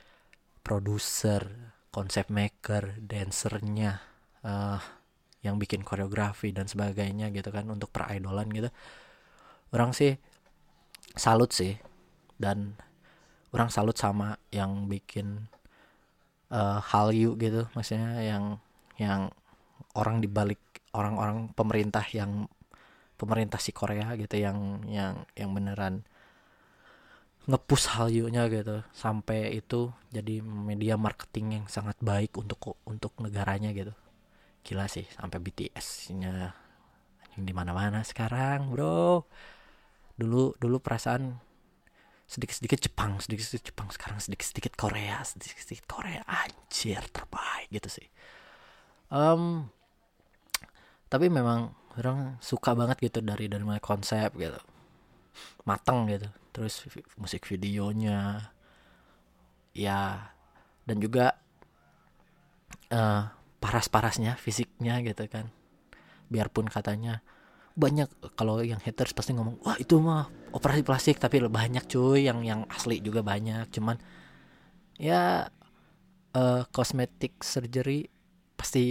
produser 0.59 1.73
konsep 1.89 2.29
maker 2.29 3.01
dancernya 3.01 3.99
uh, 4.45 4.79
yang 5.41 5.55
bikin 5.55 5.81
koreografi 5.81 6.51
dan 6.51 6.67
sebagainya 6.67 7.31
gitu 7.31 7.49
kan 7.49 7.69
untuk 7.71 7.89
peridolan 7.89 8.49
gitu. 8.51 8.69
Orang 9.71 9.93
sih 9.95 10.17
salut 11.15 11.53
sih 11.53 11.77
dan 12.39 12.75
orang 13.53 13.69
salut 13.73 13.97
sama 13.97 14.37
yang 14.53 14.87
bikin 14.87 15.49
uh, 16.53 16.79
Hallyu 16.81 17.37
gitu. 17.39 17.65
Maksudnya 17.73 18.21
yang 18.21 18.43
yang 18.99 19.31
orang 19.95 20.19
dibalik 20.19 20.59
orang-orang 20.93 21.53
pemerintah 21.53 22.03
yang 22.13 22.49
pemerintah 23.19 23.59
si 23.61 23.75
Korea 23.75 24.15
gitu 24.15 24.39
yang 24.39 24.87
yang 24.87 25.27
yang 25.35 25.51
beneran 25.51 26.07
ngepus 27.49 27.97
Hallyu-nya 27.97 28.45
gitu. 28.53 28.85
Sampai 28.93 29.57
itu 29.57 29.89
jadi 30.13 30.41
media 30.43 30.95
marketing 30.99 31.61
yang 31.61 31.65
sangat 31.65 31.97
baik 32.01 32.37
untuk 32.37 32.77
untuk 32.85 33.17
negaranya 33.23 33.73
gitu. 33.73 33.93
Gila 34.61 34.85
sih 34.91 35.07
sampai 35.15 35.39
BTS-nya 35.41 36.53
yang 37.37 37.43
di 37.43 37.53
mana-mana 37.55 38.05
sekarang 38.05 38.69
bro. 38.69 39.25
Dulu 40.19 40.59
dulu 40.59 40.77
perasaan 40.83 41.48
sedikit 42.29 42.61
sedikit 42.61 42.79
Jepang 42.85 43.17
sedikit 43.17 43.41
sedikit 43.41 43.73
Jepang 43.73 43.89
sekarang 43.89 44.21
sedikit 44.21 44.45
sedikit 44.45 44.73
Korea 44.77 45.25
sedikit 45.25 45.57
sedikit 45.57 45.89
Korea. 45.89 46.21
Anjir 46.29 47.01
terbaik 47.09 47.73
gitu 47.73 47.89
sih. 47.89 48.07
Um, 49.09 49.73
tapi 51.09 51.33
memang 51.33 51.73
orang 51.97 52.37
suka 52.37 52.77
banget 52.77 53.01
gitu 53.01 53.25
dari 53.25 53.49
dari 53.49 53.65
mulai 53.65 53.81
konsep 53.81 54.29
gitu. 54.37 54.61
Mateng 55.65 56.05
gitu. 56.05 56.29
Terus 56.53 56.85
musik 57.17 57.49
videonya. 57.49 58.53
Ya 59.73 60.29
dan 60.85 60.97
juga 61.01 61.37
uh, 62.93 63.25
paras-parasnya 63.57 64.37
fisiknya 64.37 65.01
gitu 65.01 65.25
kan. 65.25 65.49
Biarpun 66.29 66.69
katanya 66.69 67.25
banyak 67.79 68.35
kalau 68.35 68.59
yang 68.59 68.83
haters 68.83 69.15
pasti 69.15 69.31
ngomong 69.31 69.63
wah 69.63 69.79
itu 69.79 69.95
mah 70.03 70.27
operasi 70.51 70.83
plastik 70.83 71.15
tapi 71.15 71.39
banyak 71.47 71.87
cuy 71.87 72.27
yang 72.27 72.43
yang 72.43 72.67
asli 72.67 72.99
juga 72.99 73.23
banyak. 73.23 73.71
Cuman 73.71 73.95
ya 74.99 75.47
uh, 76.35 76.63
cosmetic 76.75 77.39
surgery 77.39 78.11
pasti 78.59 78.83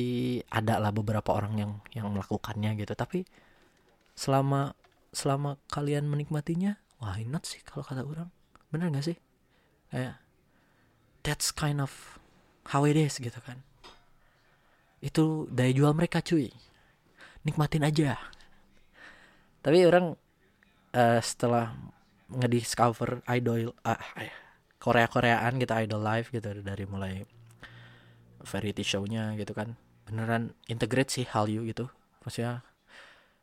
ada 0.49 0.81
lah 0.81 0.89
beberapa 0.89 1.37
orang 1.37 1.55
yang 1.61 1.73
yang 1.93 2.09
melakukannya 2.09 2.81
gitu. 2.81 2.97
Tapi 2.97 3.29
selama 4.17 4.73
selama 5.13 5.61
kalian 5.69 6.09
menikmatinya 6.09 6.81
why 7.05 7.29
not 7.29 7.45
sih 7.45 7.61
kalau 7.61 7.85
kata 7.85 8.09
orang? 8.09 8.33
Bener 8.73 8.89
gak 8.89 9.05
sih? 9.05 9.19
Kayak 9.93 10.17
that's 11.21 11.53
kind 11.53 11.85
of 11.85 12.17
how 12.73 12.89
it 12.89 12.97
is 12.97 13.21
gitu 13.21 13.37
kan. 13.45 13.61
Itu 15.05 15.45
daya 15.53 15.77
jual 15.77 15.93
mereka 15.93 16.25
cuy. 16.25 16.49
Nikmatin 17.45 17.85
aja 17.85 18.17
tapi 19.69 19.85
orang 19.85 20.17
uh, 20.97 21.21
setelah 21.21 21.77
ngediscover 22.33 23.21
idol 23.29 23.77
uh, 23.85 24.01
Korea 24.81 25.05
Koreaan 25.13 25.61
gitu 25.61 25.77
idol 25.77 26.01
live 26.01 26.33
gitu 26.33 26.49
dari 26.65 26.89
mulai 26.89 27.21
variety 28.49 28.81
show-nya 28.81 29.37
gitu 29.37 29.53
kan 29.53 29.77
beneran 30.09 30.57
integrate 30.73 31.13
sih 31.13 31.29
Hallyu 31.29 31.69
gitu 31.69 31.93
maksudnya 32.25 32.65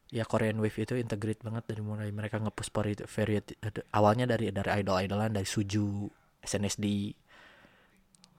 ya 0.10 0.26
Korean 0.26 0.58
Wave 0.58 0.82
itu 0.82 0.98
integrate 0.98 1.46
banget 1.46 1.70
dari 1.70 1.86
mulai 1.86 2.10
mereka 2.10 2.42
ngepush 2.42 2.74
variety 3.06 3.54
awalnya 3.94 4.26
dari 4.26 4.50
dari 4.50 4.82
idol 4.82 4.98
idolan 4.98 5.30
dari 5.30 5.46
Suju 5.46 6.10
SNSD 6.42 7.14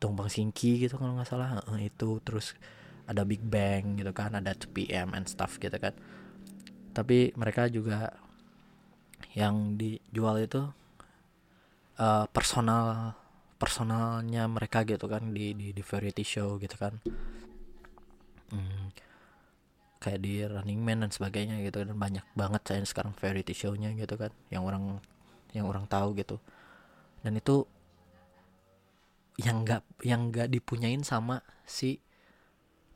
Dongbang 0.02 0.28
Singki 0.28 0.82
gitu 0.86 0.98
kalau 1.00 1.16
nggak 1.16 1.28
salah 1.28 1.62
itu. 1.80 2.20
Terus 2.22 2.52
ada 3.06 3.22
Big 3.22 3.42
Bang 3.42 3.96
gitu 3.96 4.10
kan 4.10 4.34
ada 4.34 4.52
2PM 4.52 5.14
and 5.14 5.30
stuff 5.30 5.62
gitu 5.62 5.74
kan 5.78 5.94
tapi 6.96 7.36
mereka 7.36 7.68
juga 7.68 8.08
yang 9.36 9.76
dijual 9.76 10.40
itu 10.40 10.64
uh, 12.00 12.24
personal 12.32 13.12
personalnya 13.60 14.48
mereka 14.48 14.80
gitu 14.88 15.04
kan 15.04 15.32
di 15.36 15.52
di, 15.52 15.76
di 15.76 15.82
variety 15.84 16.24
show 16.24 16.56
gitu 16.56 16.72
kan. 16.80 16.96
Hmm, 18.48 18.88
kayak 20.00 20.20
di 20.24 20.40
Running 20.40 20.80
Man 20.80 21.04
dan 21.04 21.12
sebagainya 21.12 21.60
gitu 21.60 21.84
dan 21.84 22.00
banyak 22.00 22.24
banget 22.32 22.62
saya 22.64 22.80
sekarang 22.88 23.12
variety 23.12 23.52
show-nya 23.52 23.92
gitu 23.92 24.16
kan 24.16 24.32
yang 24.48 24.64
orang 24.64 24.96
yang 25.52 25.68
orang 25.68 25.84
tahu 25.84 26.16
gitu. 26.16 26.40
Dan 27.20 27.36
itu 27.36 27.68
yang 29.36 29.68
nggak 29.68 29.84
yang 30.00 30.32
nggak 30.32 30.48
dipunyain 30.48 31.04
sama 31.04 31.44
si 31.68 32.00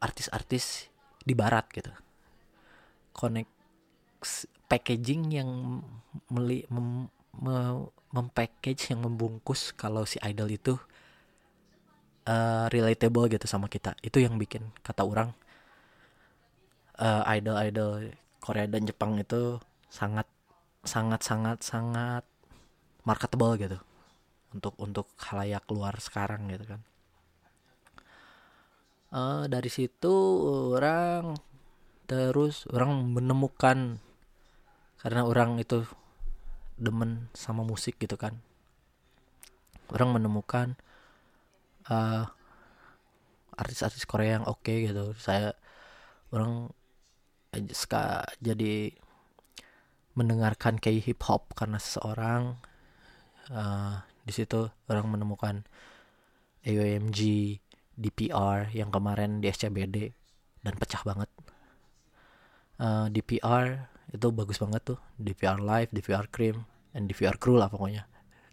artis-artis 0.00 0.88
di 1.20 1.36
barat 1.36 1.68
gitu. 1.68 1.92
Connect 3.12 3.59
packaging 4.70 5.34
yang 5.34 5.50
meli 6.30 6.62
mem, 6.70 7.10
mem, 7.38 7.90
mempackage 8.10 8.90
yang 8.94 9.06
membungkus 9.06 9.70
kalau 9.74 10.02
si 10.06 10.18
idol 10.22 10.50
itu 10.50 10.74
uh, 12.26 12.66
relatable 12.70 13.30
gitu 13.30 13.46
sama 13.46 13.70
kita. 13.70 13.94
Itu 14.02 14.18
yang 14.22 14.38
bikin 14.38 14.74
kata 14.82 15.06
orang 15.06 15.30
uh, 16.98 17.22
idol-idol 17.30 18.14
Korea 18.42 18.66
dan 18.66 18.86
Jepang 18.88 19.18
itu 19.20 19.60
sangat 19.90 20.26
sangat 20.86 21.20
sangat 21.22 21.58
sangat 21.62 22.24
marketable 23.06 23.54
gitu. 23.58 23.78
Untuk 24.50 24.74
untuk 24.82 25.06
halayak 25.30 25.62
luar 25.70 25.94
sekarang 26.02 26.50
gitu 26.50 26.66
kan. 26.66 26.80
Uh, 29.10 29.44
dari 29.50 29.70
situ 29.70 30.14
orang 30.74 31.34
terus 32.06 32.66
orang 32.70 33.06
menemukan 33.14 34.02
karena 35.00 35.24
orang 35.24 35.56
itu 35.56 35.84
demen 36.76 37.28
sama 37.36 37.64
musik 37.64 37.96
gitu 38.00 38.16
kan. 38.20 38.36
Orang 39.92 40.16
menemukan 40.16 40.76
uh, 41.88 42.28
artis-artis 43.56 44.08
Korea 44.08 44.40
yang 44.40 44.46
oke 44.48 44.64
okay 44.64 44.88
gitu. 44.88 45.12
Saya 45.16 45.56
orang 46.32 46.72
suka 47.74 48.24
jadi 48.38 48.94
mendengarkan 50.14 50.78
kayak 50.78 51.04
hip 51.06 51.20
hop 51.26 51.52
karena 51.58 51.80
seseorang 51.80 52.60
uh, 53.50 54.04
di 54.22 54.32
situ 54.32 54.70
orang 54.86 55.10
menemukan 55.10 55.66
AOMG 56.62 57.20
DPR 57.96 58.68
yang 58.72 58.92
kemarin 58.92 59.40
di 59.40 59.48
SCBD 59.48 60.12
dan 60.64 60.74
pecah 60.76 61.02
banget. 61.02 61.30
Uh, 62.80 63.12
DPR 63.12 63.90
itu 64.10 64.26
bagus 64.34 64.58
banget 64.58 64.94
tuh. 64.94 64.98
DPR 65.16 65.58
live 65.62 65.90
DPR 65.94 66.26
cream 66.30 66.66
dan 66.94 67.06
DPR 67.06 67.38
crew 67.38 67.58
lah 67.58 67.70
pokoknya. 67.70 68.06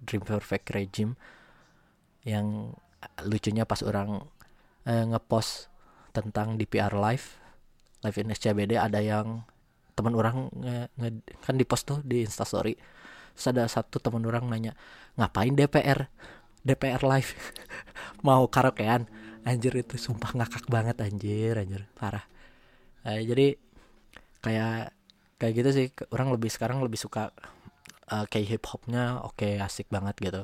Dream 0.05 0.21
Perfect 0.21 0.69
Regime. 0.73 1.17
Yang 2.25 2.77
lucunya 3.25 3.63
pas 3.63 3.81
orang 3.85 4.25
uh, 4.85 5.05
ngepost 5.13 5.69
tentang 6.15 6.57
DPR 6.57 6.97
live 6.97 7.37
live 8.01 8.17
in 8.17 8.33
SCBD 8.33 8.73
ada 8.77 9.01
yang 9.01 9.45
teman 9.93 10.13
orang 10.13 10.49
nge, 10.53 10.89
nge, 10.97 11.09
kan 11.41 11.55
di 11.57 11.65
post 11.65 11.89
tuh 11.89 11.99
di 12.05 12.25
instastory 12.25 12.77
terus 13.33 13.47
ada 13.53 13.65
satu 13.69 14.01
teman 14.01 14.25
orang 14.25 14.49
nanya 14.49 14.73
ngapain 15.17 15.53
DPR 15.53 16.09
DPR 16.67 16.99
live? 16.99 17.31
Mau 18.27 18.43
karaokean? 18.51 19.07
Anjir 19.47 19.71
itu 19.79 19.95
sumpah 19.95 20.35
ngakak 20.35 20.67
banget 20.67 20.99
anjir 20.99 21.55
anjir. 21.55 21.87
Parah. 21.95 22.27
Uh, 23.07 23.23
jadi 23.23 23.55
kayak 24.43 24.91
kayak 25.41 25.53
gitu 25.63 25.69
sih. 25.73 25.87
Orang 26.13 26.33
lebih 26.33 26.49
sekarang 26.51 26.81
lebih 26.81 26.99
suka 26.99 27.33
uh, 28.11 28.25
kayak 28.29 28.57
hip 28.57 28.63
hopnya 28.69 29.21
oke 29.21 29.37
okay, 29.37 29.61
asik 29.61 29.87
banget 29.89 30.17
gitu. 30.19 30.43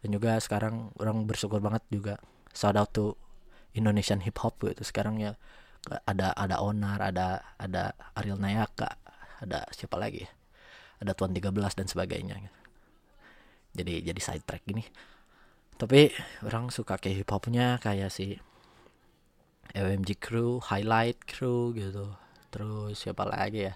Dan 0.00 0.08
juga 0.16 0.40
sekarang 0.40 0.92
orang 0.96 1.28
bersyukur 1.28 1.60
banget 1.60 1.84
juga. 1.92 2.16
Shout 2.56 2.76
out 2.76 2.90
to 2.96 3.14
Indonesian 3.76 4.24
hip 4.24 4.40
hop 4.40 4.58
gitu. 4.64 4.82
Sekarang 4.82 5.20
ya 5.20 5.36
ada 6.04 6.36
ada 6.36 6.60
Onar 6.60 7.00
ada 7.00 7.40
ada 7.56 7.96
Ariel 8.12 8.36
Nayaka 8.36 9.00
ada 9.40 9.64
siapa 9.72 9.96
lagi 9.96 10.24
ya? 10.24 10.30
Ada 11.00 11.16
Tuan 11.16 11.32
13 11.32 11.56
dan 11.56 11.86
sebagainya. 11.88 12.36
Jadi 13.72 14.04
jadi 14.04 14.20
side 14.20 14.44
track 14.44 14.64
gini. 14.68 14.84
Tapi 15.80 16.12
orang 16.44 16.68
suka 16.68 17.00
kayak 17.00 17.24
hip 17.24 17.30
hopnya 17.32 17.80
kayak 17.80 18.12
si 18.12 18.36
OMG 19.72 20.20
Crew 20.20 20.60
Highlight 20.60 21.24
Crew 21.24 21.72
gitu. 21.72 22.12
Terus 22.52 23.00
siapa 23.00 23.24
lagi 23.24 23.70
ya 23.70 23.74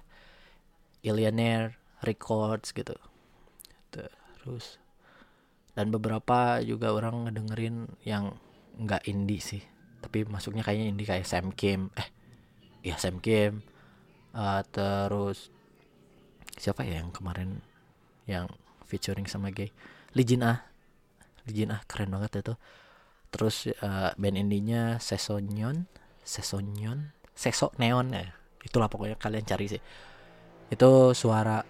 Illionaire 1.05 1.77
Records 2.01 2.73
gitu. 2.73 2.97
Terus 3.93 4.81
dan 5.75 5.91
beberapa 5.91 6.63
juga 6.63 6.95
orang 6.95 7.29
ngedengerin 7.29 7.99
yang 8.07 8.39
nggak 8.81 9.05
indie 9.11 9.43
sih. 9.43 9.63
Tapi 10.01 10.25
masuknya 10.25 10.65
kayaknya 10.65 10.91
indie 10.91 11.09
kayak 11.09 11.29
Sam 11.29 11.53
Kim. 11.53 11.93
Eh 11.95 12.09
ya 12.81 12.97
Sam 12.97 13.21
Kim. 13.21 13.61
Uh, 14.35 14.63
terus 14.73 15.55
siapa 16.59 16.83
ya 16.83 17.03
yang 17.03 17.15
kemarin 17.15 17.63
yang 18.27 18.49
featuring 18.87 19.29
sama 19.29 19.51
gay? 19.51 19.71
Lijin 20.15 20.47
Ah. 20.47 20.67
Lijin 21.45 21.75
Ah 21.75 21.83
keren 21.85 22.13
banget 22.15 22.41
itu. 22.41 22.55
Terus 23.35 23.67
uh, 23.83 24.15
band 24.15 24.39
indinya 24.39 25.03
Sesonyon 25.03 25.91
Sesonyon 26.23 27.13
Seso 27.35 27.75
Neon 27.83 28.15
ya. 28.15 28.31
Itulah 28.63 28.87
pokoknya 28.87 29.19
kalian 29.19 29.45
cari 29.45 29.67
sih 29.67 29.83
itu 30.73 31.13
suara 31.13 31.65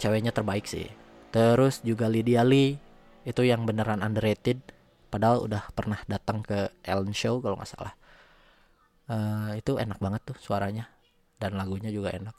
ceweknya 0.00 0.32
terbaik 0.32 0.64
sih. 0.64 0.88
Terus 1.30 1.84
juga 1.84 2.08
Lydia 2.08 2.42
Lee 2.42 2.80
itu 3.28 3.44
yang 3.44 3.68
beneran 3.68 4.00
underrated 4.00 4.60
padahal 5.12 5.44
udah 5.44 5.68
pernah 5.74 6.00
datang 6.06 6.40
ke 6.40 6.70
Ellen 6.86 7.12
Show 7.12 7.42
kalau 7.44 7.60
nggak 7.60 7.70
salah. 7.70 7.94
Uh, 9.10 9.58
itu 9.58 9.74
enak 9.74 9.98
banget 9.98 10.22
tuh 10.22 10.38
suaranya 10.38 10.86
dan 11.42 11.58
lagunya 11.58 11.90
juga 11.90 12.14
enak. 12.14 12.36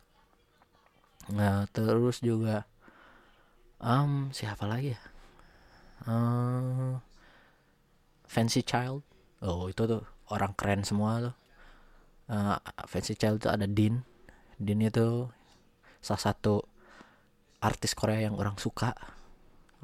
Nah 1.36 1.68
terus 1.70 2.24
juga 2.24 2.66
um, 3.78 4.32
siapa 4.32 4.66
lagi 4.66 4.96
ya? 4.96 5.02
Uh, 6.08 6.98
Fancy 8.26 8.64
Child. 8.64 9.04
Oh 9.44 9.68
itu 9.68 9.84
tuh 9.84 10.02
orang 10.32 10.56
keren 10.56 10.82
semua 10.88 11.30
tuh. 11.30 11.36
Uh, 12.32 12.58
Fancy 12.88 13.20
Child 13.20 13.44
tuh 13.44 13.52
ada 13.52 13.68
Dean. 13.68 14.08
Dean 14.56 14.80
itu 14.80 15.28
salah 16.02 16.34
satu 16.34 16.66
artis 17.62 17.94
Korea 17.94 18.26
yang 18.26 18.36
orang 18.38 18.58
suka 18.58 18.98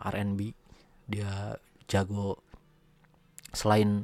R&B 0.02 0.54
dia 1.08 1.62
jago 1.88 2.42
selain 3.54 4.04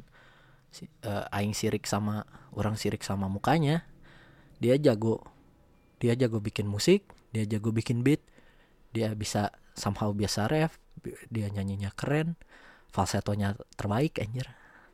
uh, 1.04 1.36
aing 1.36 1.52
sirik 1.52 1.84
sama 1.84 2.24
orang 2.54 2.78
sirik 2.78 3.04
sama 3.04 3.28
mukanya 3.28 3.84
dia 4.62 4.78
jago 4.80 5.20
dia 6.00 6.16
jago 6.16 6.40
bikin 6.40 6.70
musik 6.70 7.04
dia 7.34 7.44
jago 7.44 7.74
bikin 7.74 8.00
beat 8.00 8.22
dia 8.94 9.10
bisa 9.12 9.50
somehow 9.74 10.14
biasa 10.14 10.46
ref 10.48 10.78
dia 11.28 11.50
nyanyinya 11.50 11.92
keren 11.92 12.38
falsetonya 12.94 13.58
terbaik 13.74 14.22
anjir. 14.22 14.46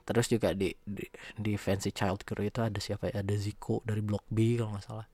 Terus 0.09 0.27
juga 0.33 0.57
di 0.57 0.73
di, 0.81 1.05
di 1.37 1.53
Fancy 1.61 1.93
Child 1.93 2.25
Crew 2.25 2.49
itu 2.49 2.65
ada 2.65 2.81
siapa 2.81 3.13
ya? 3.13 3.21
Ada 3.21 3.37
Zico 3.37 3.85
dari 3.85 4.01
Block 4.01 4.25
B 4.33 4.57
kalau 4.57 4.73
nggak 4.73 4.87
salah. 4.89 5.07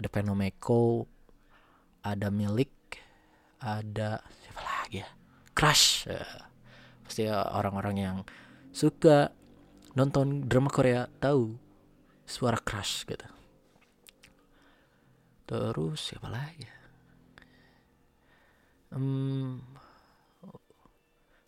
Ada 0.00 0.08
Penomeko 0.08 1.04
ada 2.02 2.28
Milik 2.30 3.02
ada 3.58 4.22
siapa 4.44 4.60
lagi 4.62 5.02
ya? 5.02 5.08
Crush. 5.54 6.06
Uh, 6.06 6.42
pasti 7.02 7.26
orang-orang 7.30 7.96
yang 7.98 8.16
suka 8.70 9.32
nonton 9.98 10.46
drama 10.46 10.70
Korea 10.70 11.10
tahu 11.18 11.58
suara 12.28 12.60
crush 12.60 13.08
gitu. 13.08 13.26
Terus 15.48 15.98
siapa 15.98 16.28
lagi 16.28 16.78
um, 18.92 19.60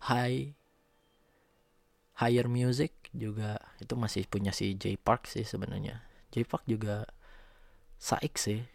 high 0.05 0.53
higher 2.17 2.45
music 2.45 3.09
juga 3.11 3.57
itu 3.81 3.93
masih 3.97 4.29
punya 4.29 4.53
si 4.53 4.77
J 4.77 4.97
Park 5.01 5.25
sih 5.25 5.45
sebenarnya. 5.45 6.05
J 6.31 6.45
Park 6.45 6.63
juga 6.69 7.09
saik 7.97 8.37
sih 8.37 8.65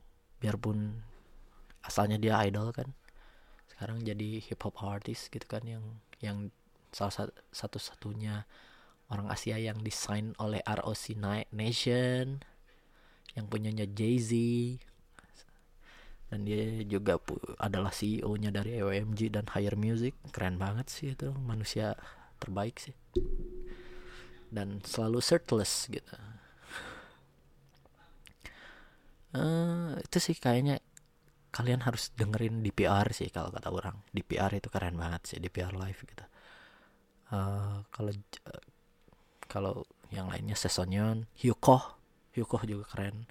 biarpun 0.43 1.03
asalnya 1.87 2.19
dia 2.19 2.35
idol 2.43 2.75
kan. 2.75 2.91
Sekarang 3.71 4.03
jadi 4.03 4.43
hip 4.43 4.61
hop 4.67 4.77
artist 4.83 5.31
gitu 5.31 5.47
kan 5.47 5.63
yang 5.63 5.85
yang 6.19 6.51
salah 6.91 7.31
satu 7.55 7.79
satunya 7.79 8.45
orang 9.13 9.31
Asia 9.31 9.55
yang 9.57 9.79
desain 9.87 10.35
oleh 10.43 10.59
ROC 10.67 11.15
Nation 11.55 12.43
yang 13.37 13.47
punyanya 13.47 13.87
Jay 13.87 14.19
Z 14.19 14.33
dan 16.27 16.43
dia 16.43 16.83
juga 16.83 17.23
adalah 17.63 17.95
CEO-nya 17.95 18.51
dari 18.51 18.83
OMG 18.83 19.31
dan 19.31 19.47
Higher 19.47 19.79
Music. 19.79 20.11
Keren 20.35 20.59
banget 20.59 20.91
sih 20.91 21.15
itu 21.15 21.31
manusia 21.39 21.95
terbaik 22.43 22.83
sih. 22.83 22.95
Dan 24.51 24.83
selalu 24.83 25.23
shirtless 25.23 25.87
gitu. 25.87 26.15
Uh, 29.37 29.95
itu 30.03 30.19
sih 30.19 30.35
kayaknya 30.35 30.83
kalian 31.57 31.81
harus 31.89 32.13
dengerin 32.13 32.61
DPR 32.61 33.09
sih 33.17 33.33
kalau 33.33 33.49
kata 33.49 33.73
orang. 33.73 33.97
DPR 34.13 34.53
itu 34.53 34.69
keren 34.69 35.01
banget 35.01 35.25
sih 35.25 35.39
DPR 35.41 35.73
live 35.73 35.97
gitu. 36.05 36.25
Uh, 37.33 37.81
kalau 37.89 38.13
uh, 38.45 38.65
kalau 39.49 39.75
yang 40.13 40.29
lainnya 40.31 40.55
Sesonyon 40.55 41.27
Hyukoh 41.41 41.97
Hyukoh 42.37 42.61
juga 42.69 42.85
keren. 42.93 43.25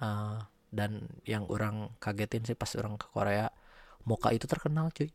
Uh, 0.00 0.40
dan 0.72 1.04
yang 1.28 1.44
orang 1.52 1.92
kagetin 2.00 2.48
sih 2.48 2.56
pas 2.56 2.72
orang 2.80 2.96
ke 2.96 3.04
Korea 3.12 3.52
Moka 4.08 4.32
itu 4.32 4.48
terkenal 4.48 4.88
cuy. 4.96 5.12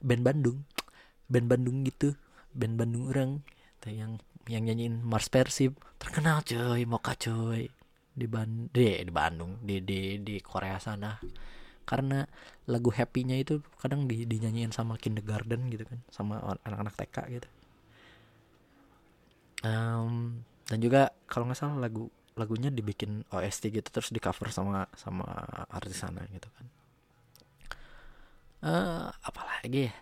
Band 0.00 0.24
Bandung. 0.24 0.64
Band 1.28 1.46
Bandung 1.52 1.84
gitu. 1.84 2.16
Band 2.56 2.80
Bandung 2.80 3.12
orang. 3.12 3.30
Yang 3.84 4.24
yang 4.48 4.64
nyanyiin 4.64 5.04
Mars 5.04 5.28
Persib 5.28 5.76
terkenal 6.00 6.40
cuy 6.40 6.88
Moka 6.88 7.12
cuy 7.12 7.68
di 8.14 8.26
Ban 8.30 8.70
di, 8.70 9.02
di 9.02 9.12
Bandung 9.12 9.58
di 9.60 9.82
di 9.82 10.22
di 10.22 10.38
Korea 10.38 10.78
sana. 10.78 11.18
Karena 11.84 12.24
lagu 12.64 12.88
happy-nya 12.88 13.36
itu 13.36 13.60
kadang 13.76 14.08
di 14.08 14.24
dinyanyiin 14.24 14.72
sama 14.72 14.96
kindergarten 14.96 15.68
gitu 15.68 15.84
kan 15.84 16.00
sama 16.08 16.40
anak-anak 16.64 16.94
TK 16.96 17.16
gitu. 17.36 17.48
Um, 19.64 20.40
dan 20.64 20.78
juga 20.80 21.12
kalau 21.28 21.44
nggak 21.44 21.60
salah 21.60 21.76
lagu 21.76 22.08
lagunya 22.34 22.72
dibikin 22.72 23.22
OST 23.30 23.70
gitu 23.70 23.88
terus 23.88 24.10
di 24.10 24.18
cover 24.18 24.50
sama 24.50 24.88
sama 24.96 25.28
artis 25.70 26.00
sana 26.00 26.24
gitu 26.32 26.48
kan. 26.50 26.66
Uh, 28.64 29.06
apalagi 29.20 29.92
ya? 29.92 29.94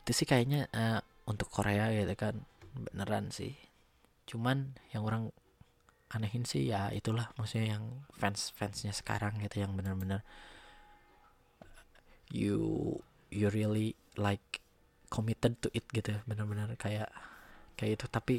Itu 0.00 0.16
sih 0.16 0.24
kayaknya 0.24 0.64
uh, 0.72 1.00
untuk 1.28 1.52
Korea 1.52 1.92
gitu 1.92 2.16
kan 2.16 2.40
beneran 2.72 3.28
sih. 3.28 3.52
Cuman 4.24 4.72
yang 4.96 5.04
orang 5.04 5.28
anehin 6.12 6.44
sih 6.44 6.68
ya 6.68 6.92
itulah 6.92 7.32
maksudnya 7.38 7.78
yang 7.78 8.04
fans 8.14 8.52
fansnya 8.54 8.92
sekarang 8.92 9.40
gitu 9.40 9.64
yang 9.64 9.74
benar-benar 9.74 10.22
you 12.30 12.58
you 13.34 13.50
really 13.50 13.98
like 14.14 14.62
committed 15.10 15.54
to 15.62 15.70
it 15.70 15.86
gitu 15.94 16.14
benar-benar 16.26 16.74
kayak 16.74 17.10
kayak 17.78 18.00
itu. 18.00 18.06
Tapi 18.10 18.36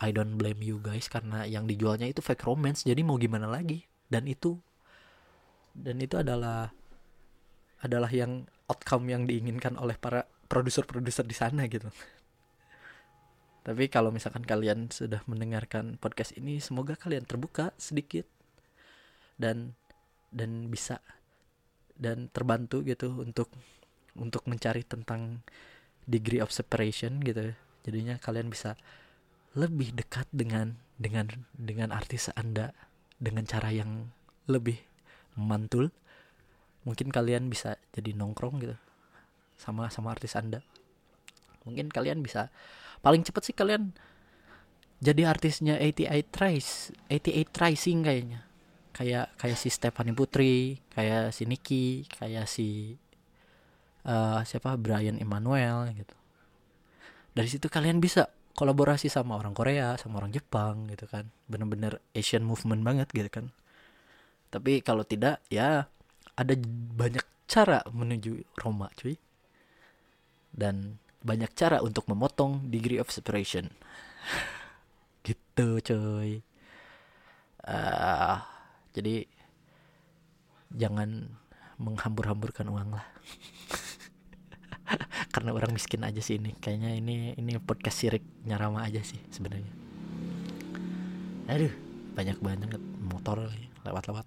I 0.00 0.10
don't 0.14 0.38
blame 0.38 0.62
you 0.62 0.82
guys 0.82 1.06
karena 1.06 1.46
yang 1.46 1.66
dijualnya 1.66 2.08
itu 2.08 2.22
fake 2.22 2.46
romance 2.46 2.86
jadi 2.86 3.02
mau 3.02 3.18
gimana 3.18 3.50
lagi? 3.50 3.86
Dan 4.10 4.26
itu 4.26 4.58
dan 5.74 6.02
itu 6.02 6.18
adalah 6.18 6.74
adalah 7.80 8.10
yang 8.10 8.44
outcome 8.66 9.06
yang 9.08 9.22
diinginkan 9.24 9.78
oleh 9.78 9.94
para 9.96 10.26
produser-produser 10.50 11.24
di 11.24 11.36
sana 11.36 11.64
gitu 11.70 11.88
tapi 13.60 13.92
kalau 13.92 14.08
misalkan 14.08 14.40
kalian 14.40 14.88
sudah 14.88 15.20
mendengarkan 15.28 16.00
podcast 16.00 16.32
ini, 16.40 16.64
semoga 16.64 16.96
kalian 16.96 17.28
terbuka 17.28 17.76
sedikit 17.76 18.24
dan 19.36 19.76
dan 20.32 20.72
bisa 20.72 21.04
dan 22.00 22.32
terbantu 22.32 22.80
gitu 22.88 23.12
untuk 23.20 23.52
untuk 24.16 24.48
mencari 24.48 24.80
tentang 24.80 25.44
degree 26.08 26.40
of 26.40 26.48
separation 26.48 27.20
gitu. 27.20 27.52
Jadinya 27.84 28.16
kalian 28.16 28.48
bisa 28.48 28.80
lebih 29.52 29.92
dekat 29.92 30.24
dengan 30.32 30.80
dengan 30.96 31.28
dengan 31.52 31.92
artis 31.92 32.32
Anda 32.32 32.72
dengan 33.20 33.44
cara 33.44 33.68
yang 33.68 34.08
lebih 34.48 34.80
mantul. 35.36 35.92
Mungkin 36.88 37.12
kalian 37.12 37.52
bisa 37.52 37.76
jadi 37.92 38.16
nongkrong 38.16 38.56
gitu 38.64 38.76
sama 39.60 39.92
sama 39.92 40.16
artis 40.16 40.32
Anda. 40.32 40.64
Mungkin 41.68 41.92
kalian 41.92 42.24
bisa 42.24 42.48
paling 43.00 43.24
cepet 43.24 43.42
sih 43.52 43.56
kalian 43.56 43.92
jadi 45.00 45.24
artisnya 45.24 45.80
88 45.80 46.28
Trice 46.28 46.92
88 47.08 47.56
Tracing 47.56 47.98
kayaknya. 48.04 48.40
Kayak 48.92 49.32
kayak 49.40 49.56
si 49.56 49.68
Stephanie 49.72 50.12
Putri 50.12 50.76
kayak 50.92 51.32
si 51.32 51.48
Nicky 51.48 52.04
kayak 52.04 52.44
si 52.44 53.00
uh, 54.04 54.44
siapa? 54.44 54.76
Brian 54.76 55.16
Emmanuel 55.16 55.88
gitu. 55.96 56.12
Dari 57.32 57.48
situ 57.48 57.72
kalian 57.72 57.96
bisa 57.96 58.28
kolaborasi 58.52 59.08
sama 59.08 59.40
orang 59.40 59.56
Korea 59.56 59.96
sama 59.96 60.20
orang 60.20 60.36
Jepang 60.36 60.84
gitu 60.92 61.08
kan. 61.08 61.32
Bener-bener 61.48 62.04
Asian 62.12 62.44
movement 62.44 62.84
banget 62.84 63.08
gitu 63.16 63.32
kan. 63.32 63.48
Tapi 64.52 64.84
kalau 64.84 65.08
tidak 65.08 65.40
ya 65.48 65.88
ada 66.36 66.54
banyak 66.92 67.24
cara 67.48 67.80
menuju 67.88 68.44
Roma 68.60 68.92
cuy. 69.00 69.16
Dan 70.52 71.00
banyak 71.20 71.52
cara 71.52 71.84
untuk 71.84 72.08
memotong 72.08 72.68
degree 72.72 73.00
of 73.00 73.12
separation. 73.12 73.68
Gitu 75.26 75.80
coy. 75.84 76.40
Uh, 77.60 78.40
jadi 78.96 79.28
jangan 80.72 81.28
menghambur-hamburkan 81.76 82.68
uang 82.72 82.96
lah. 82.96 83.06
Karena 85.34 85.54
orang 85.54 85.76
miskin 85.76 86.02
aja 86.02 86.18
sih 86.24 86.40
ini. 86.40 86.56
Kayaknya 86.56 86.96
ini 86.96 87.36
ini 87.36 87.60
podcast 87.60 88.00
sirik 88.00 88.24
nyarama 88.48 88.82
aja 88.82 89.04
sih 89.04 89.20
sebenarnya. 89.28 89.72
Aduh 91.52 91.72
banyak 92.16 92.38
banget 92.42 92.82
motor 92.98 93.48
lewat-lewat. 93.86 94.26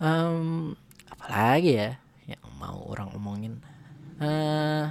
Um, 0.00 0.72
apalagi 1.12 1.76
ya 1.76 1.90
yang 2.24 2.44
mau 2.56 2.80
orang 2.88 3.12
omongin 3.12 3.60
uh, 4.20 4.84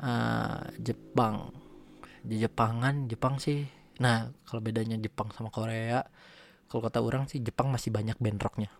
uh, 0.00 0.60
Jepang. 0.80 1.50
Di 2.26 2.42
Jepangan 2.42 3.10
Jepang 3.10 3.40
sih. 3.40 3.64
Nah 3.98 4.28
kalau 4.44 4.60
bedanya 4.60 5.00
Jepang 5.00 5.32
sama 5.32 5.48
Korea 5.48 6.04
kalau 6.66 6.82
kata 6.82 6.98
orang 6.98 7.30
sih 7.30 7.38
Jepang 7.38 7.70
masih 7.70 7.94
banyak 7.94 8.18
band 8.18 8.38
rocknya. 8.42 8.70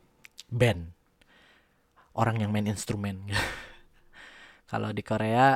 Band. 0.51 0.91
Orang 2.17 2.43
yang 2.43 2.51
main 2.51 2.67
instrumen. 2.67 3.31
Kalau 4.71 4.91
di 4.91 5.03
Korea 5.07 5.55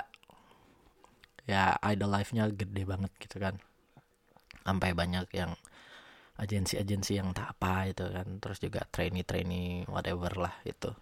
ya 1.48 1.74
idol 1.90 2.14
life-nya 2.14 2.46
gede 2.54 2.86
banget 2.86 3.10
gitu 3.18 3.42
kan. 3.42 3.58
Sampai 4.62 4.94
banyak 4.94 5.26
yang 5.34 5.58
agensi-agensi 6.38 7.18
yang 7.18 7.34
tak 7.34 7.58
apa 7.58 7.90
itu 7.90 8.06
kan. 8.06 8.38
Terus 8.38 8.58
juga 8.62 8.86
trainee-trainee 8.86 9.90
whatever 9.90 10.30
lah 10.38 10.54
itu. 10.62 10.94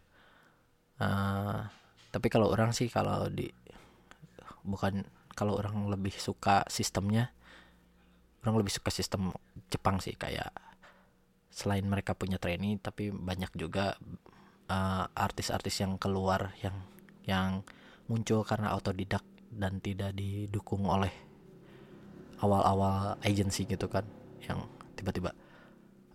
Uh, 0.98 1.68
tapi 2.08 2.26
kalau 2.32 2.48
orang 2.48 2.72
sih 2.72 2.88
kalau 2.88 3.28
di 3.28 3.48
bukan 4.64 5.04
kalau 5.32 5.56
orang 5.60 5.86
lebih 5.86 6.12
suka 6.12 6.66
sistemnya 6.66 7.30
orang 8.42 8.64
lebih 8.64 8.74
suka 8.74 8.90
sistem 8.92 9.34
Jepang 9.68 9.98
sih. 9.98 10.14
Kayak 10.14 10.54
selain 11.52 11.84
mereka 11.84 12.14
punya 12.14 12.38
training 12.38 12.78
tapi 12.78 13.10
banyak 13.10 13.50
juga 13.58 13.98
uh, 14.70 15.04
artis-artis 15.12 15.82
yang 15.82 15.98
keluar 15.98 16.54
yang 16.62 16.76
yang 17.26 17.66
muncul 18.08 18.46
karena 18.46 18.72
autodidak 18.72 19.24
dan 19.52 19.82
tidak 19.84 20.14
didukung 20.16 20.86
oleh 20.88 21.12
awal-awal 22.40 23.18
agency 23.26 23.66
gitu 23.66 23.90
kan. 23.90 24.06
Yang 24.46 24.64
tiba-tiba 24.94 25.30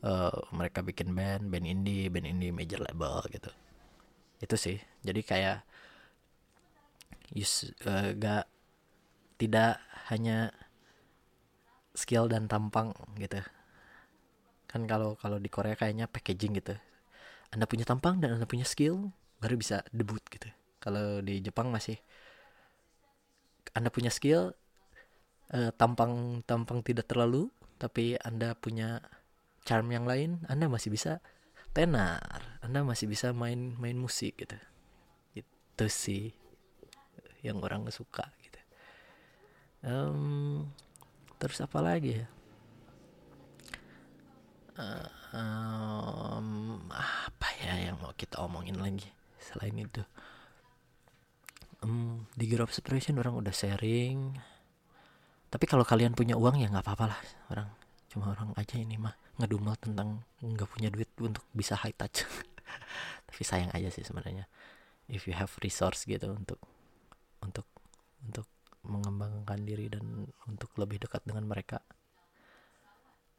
uh, 0.01 0.33
mereka 0.55 0.81
bikin 0.81 1.11
band 1.13 1.51
band 1.51 1.67
indie 1.67 2.07
band 2.07 2.25
indie 2.25 2.55
major 2.55 2.79
label 2.79 3.21
gitu. 3.29 3.51
Itu 4.39 4.55
sih. 4.55 4.79
Jadi 5.03 5.21
kayak 5.21 5.72
use, 7.33 7.73
uh, 7.89 8.13
gak 8.13 8.45
tidak 9.41 9.81
hanya 10.07 10.53
skill 11.93 12.29
dan 12.29 12.49
tampang 12.49 12.93
gitu. 13.17 13.41
Kan 14.69 14.89
kalau 14.89 15.13
kalau 15.17 15.37
di 15.37 15.49
Korea 15.49 15.77
kayaknya 15.77 16.09
packaging 16.09 16.57
gitu. 16.57 16.73
Anda 17.53 17.69
punya 17.69 17.85
tampang 17.85 18.17
dan 18.17 18.37
anda 18.37 18.49
punya 18.49 18.65
skill 18.65 19.13
baru 19.37 19.57
bisa 19.57 19.85
debut 19.93 20.21
gitu. 20.33 20.49
Kalau 20.81 21.21
di 21.21 21.37
Jepang 21.41 21.69
masih 21.69 22.01
anda 23.77 23.93
punya 23.93 24.09
skill 24.09 24.53
uh, 25.53 25.71
tampang 25.77 26.41
tampang 26.45 26.81
tidak 26.81 27.09
terlalu 27.09 27.49
tapi 27.77 28.17
anda 28.21 28.57
punya 28.57 29.01
charm 29.65 29.89
yang 29.93 30.09
lain 30.09 30.41
anda 30.49 30.65
masih 30.65 30.89
bisa 30.89 31.21
tenar. 31.73 32.61
Anda 32.61 32.85
masih 32.85 33.09
bisa 33.09 33.33
main 33.33 33.77
main 33.77 33.97
musik 33.97 34.37
gitu. 34.41 34.57
Itu 35.37 35.85
sih 35.89 36.42
yang 37.43 37.59
orang 37.59 37.85
suka 37.91 38.23
gitu. 38.39 38.59
Um, 39.83 40.71
terus 41.37 41.59
apa 41.59 41.83
lagi 41.83 42.23
ya? 42.23 42.27
Um, 45.35 46.81
apa 46.89 47.47
ya 47.61 47.91
yang 47.91 47.99
mau 48.01 48.15
kita 48.15 48.41
omongin 48.41 48.79
lagi 48.79 49.11
selain 49.37 49.75
itu? 49.75 50.01
Um, 51.83 52.25
di 52.33 52.47
of 52.57 52.71
Separation 52.71 53.19
orang 53.19 53.35
udah 53.35 53.51
sharing. 53.51 54.39
Tapi 55.51 55.65
kalau 55.69 55.85
kalian 55.85 56.15
punya 56.17 56.39
uang 56.39 56.57
ya 56.63 56.71
nggak 56.71 56.81
apa-apa 56.81 57.05
lah 57.13 57.19
orang. 57.51 57.69
Cuma 58.07 58.31
orang 58.31 58.55
aja 58.55 58.79
ini 58.79 58.95
mah 58.97 59.13
ngedumel 59.37 59.75
tentang 59.77 60.23
nggak 60.39 60.69
punya 60.71 60.89
duit 60.89 61.11
untuk 61.19 61.43
bisa 61.51 61.75
high 61.75 61.93
touch. 61.93 62.23
Tapi 63.27 63.41
sayang 63.43 63.69
aja 63.75 63.91
sih 63.91 64.01
sebenarnya. 64.01 64.47
If 65.11 65.27
you 65.27 65.35
have 65.35 65.51
resource 65.59 66.07
gitu 66.07 66.31
untuk 66.31 66.57
untuk 67.43 67.67
untuk 68.23 68.47
mengembangkan 68.83 69.59
diri 69.63 69.87
dan 69.91 70.27
untuk 70.47 70.71
lebih 70.79 71.03
dekat 71.03 71.23
dengan 71.27 71.47
mereka. 71.47 71.79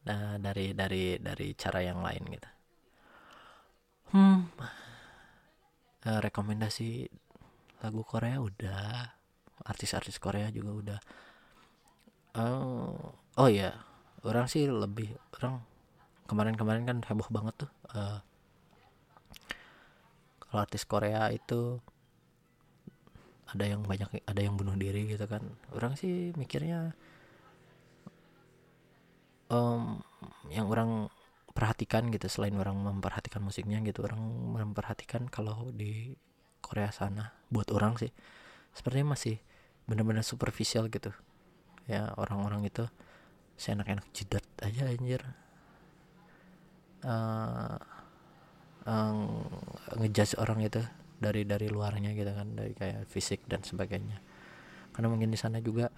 Nah 0.04 0.36
dari 0.40 0.76
dari 0.76 1.16
dari 1.16 1.56
cara 1.56 1.80
yang 1.80 2.04
lain 2.04 2.22
gitu. 2.28 2.50
Hmm. 4.14 4.46
Uh, 6.04 6.20
rekomendasi 6.20 7.08
lagu 7.80 8.04
Korea 8.04 8.36
udah 8.40 9.08
artis-artis 9.64 10.20
Korea 10.20 10.52
juga 10.52 10.72
udah. 10.72 11.00
Uh, 12.36 12.92
oh 13.40 13.48
ya 13.48 13.72
orang 14.24 14.48
sih 14.48 14.64
lebih 14.66 15.12
orang 15.40 15.60
kemarin-kemarin 16.24 16.84
kan 16.88 16.98
heboh 17.04 17.28
banget 17.28 17.54
tuh 17.66 17.70
uh, 17.92 18.18
kalau 20.40 20.60
artis 20.64 20.88
Korea 20.88 21.28
itu 21.30 21.78
ada 23.50 23.64
yang 23.68 23.84
banyak 23.84 24.24
ada 24.24 24.40
yang 24.40 24.54
bunuh 24.56 24.74
diri 24.78 25.08
gitu 25.10 25.24
kan. 25.28 25.44
Orang 25.76 25.98
sih 25.98 26.32
mikirnya 26.34 26.96
um, 29.52 30.00
yang 30.48 30.68
orang 30.68 31.08
perhatikan 31.54 32.10
gitu 32.10 32.26
selain 32.26 32.56
orang 32.58 32.74
memperhatikan 32.74 33.38
musiknya 33.38 33.78
gitu 33.86 34.02
orang 34.02 34.18
memperhatikan 34.58 35.30
kalau 35.30 35.70
di 35.70 36.18
Korea 36.58 36.90
sana 36.90 37.30
buat 37.46 37.70
orang 37.70 37.94
sih 37.94 38.10
sepertinya 38.74 39.14
masih 39.14 39.38
benar-benar 39.86 40.26
superficial 40.26 40.90
gitu. 40.90 41.14
Ya 41.86 42.10
orang-orang 42.16 42.66
itu 42.66 42.88
seenak-enak 43.54 44.08
jidat 44.16 44.42
aja 44.64 44.90
anjir. 44.90 45.22
Uh, 47.04 47.76
uh, 48.88 49.12
ngejudge 50.00 50.40
orang 50.40 50.64
itu 50.64 50.80
dari 51.18 51.46
dari 51.46 51.70
luarnya 51.70 52.12
gitu 52.12 52.32
kan 52.34 52.54
dari 52.54 52.72
kayak 52.74 53.06
fisik 53.08 53.46
dan 53.46 53.62
sebagainya. 53.62 54.20
Karena 54.94 55.08
mungkin 55.10 55.30
di 55.30 55.38
sana 55.38 55.58
juga 55.58 55.90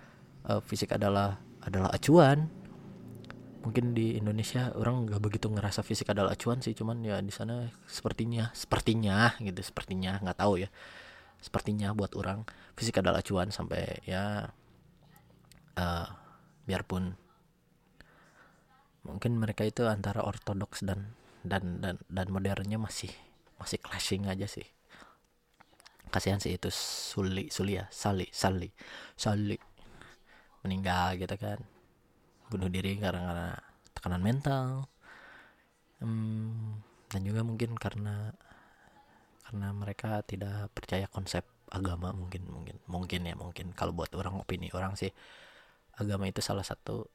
uh, 0.48 0.60
fisik 0.62 0.94
adalah 0.94 1.40
adalah 1.64 1.92
acuan. 1.92 2.48
Mungkin 3.66 3.98
di 3.98 4.14
Indonesia 4.14 4.70
orang 4.78 5.10
nggak 5.10 5.18
begitu 5.18 5.50
ngerasa 5.50 5.82
fisik 5.82 6.14
adalah 6.14 6.38
acuan 6.38 6.62
sih 6.62 6.70
cuman 6.70 7.02
ya 7.02 7.18
di 7.18 7.34
sana 7.34 7.66
sepertinya 7.90 8.54
sepertinya 8.54 9.34
gitu 9.42 9.58
sepertinya 9.58 10.22
nggak 10.22 10.38
tahu 10.38 10.62
ya. 10.62 10.70
Sepertinya 11.42 11.92
buat 11.92 12.14
orang 12.14 12.46
fisik 12.78 13.02
adalah 13.02 13.20
acuan 13.20 13.50
sampai 13.50 14.06
ya 14.06 14.46
uh, 15.76 16.06
biarpun 16.66 17.14
mungkin 19.06 19.38
mereka 19.38 19.62
itu 19.62 19.86
antara 19.86 20.26
ortodoks 20.26 20.82
dan 20.82 21.14
dan 21.46 21.78
dan 21.78 22.02
dan 22.10 22.26
modernnya 22.26 22.74
masih 22.74 23.14
masih 23.62 23.78
clashing 23.78 24.26
aja 24.26 24.50
sih 24.50 24.66
kasihan 26.16 26.40
sih 26.40 26.56
itu 26.56 26.72
Suli 26.72 27.52
Suli 27.52 27.76
ya 27.76 27.84
Sali 27.92 28.24
Sali 28.32 28.72
Sali 29.20 29.76
meninggal 30.66 31.14
gitu 31.22 31.36
kan. 31.38 31.62
Bunuh 32.50 32.66
diri 32.66 32.98
karena, 32.98 33.22
karena 33.22 33.48
tekanan 33.94 34.22
mental. 34.26 34.66
Hmm, 36.02 36.82
dan 37.06 37.22
juga 37.22 37.46
mungkin 37.46 37.78
karena 37.78 38.34
karena 39.46 39.70
mereka 39.70 40.26
tidak 40.26 40.74
percaya 40.74 41.06
konsep 41.06 41.46
agama 41.70 42.10
mungkin 42.10 42.42
mungkin 42.50 42.76
mungkin 42.90 43.20
ya 43.22 43.34
mungkin. 43.38 43.70
Kalau 43.78 43.94
buat 43.94 44.10
orang 44.18 44.42
opini 44.42 44.74
orang 44.74 44.98
sih 44.98 45.14
agama 45.96 46.26
itu 46.28 46.42
salah 46.42 46.66
satu 46.66 47.06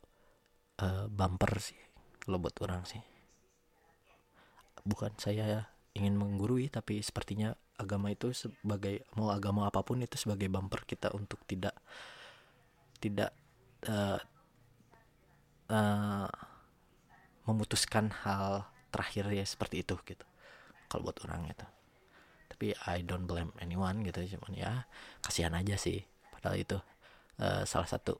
uh, 0.81 1.05
bumper 1.11 1.59
sih 1.59 1.77
kalau 2.23 2.39
buat 2.39 2.55
orang 2.63 2.87
sih. 2.87 3.03
Bukan 4.81 5.13
saya 5.21 5.69
ingin 5.93 6.15
menggurui 6.15 6.71
tapi 6.71 7.03
sepertinya 7.03 7.53
agama 7.81 8.13
itu 8.13 8.29
sebagai 8.31 9.03
mau 9.17 9.33
agama 9.33 9.67
apa 9.67 9.81
pun 9.81 9.99
itu 9.99 10.15
sebagai 10.15 10.47
bumper 10.47 10.85
kita 10.85 11.09
untuk 11.17 11.41
tidak 11.49 11.73
tidak 13.01 13.33
uh, 13.89 14.21
uh, 15.73 16.29
memutuskan 17.49 18.13
hal 18.23 18.69
terakhir 18.93 19.33
ya 19.33 19.43
seperti 19.43 19.81
itu 19.81 19.97
gitu. 20.05 20.25
Kalau 20.87 21.07
buat 21.07 21.17
orang 21.25 21.49
itu 21.49 21.65
tapi 22.51 22.77
I 22.85 23.01
don't 23.01 23.25
blame 23.25 23.49
anyone 23.57 24.05
gitu 24.05 24.37
cuman 24.37 24.53
ya 24.53 24.85
kasihan 25.25 25.57
aja 25.57 25.73
sih. 25.81 26.05
Padahal 26.29 26.61
itu 26.61 26.77
uh, 27.41 27.65
salah 27.65 27.89
satu 27.89 28.13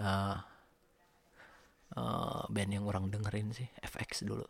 uh, 0.00 0.40
uh, 1.92 2.42
band 2.48 2.70
yang 2.72 2.88
orang 2.88 3.12
dengerin 3.12 3.52
sih 3.52 3.68
FX 3.84 4.24
dulu. 4.24 4.48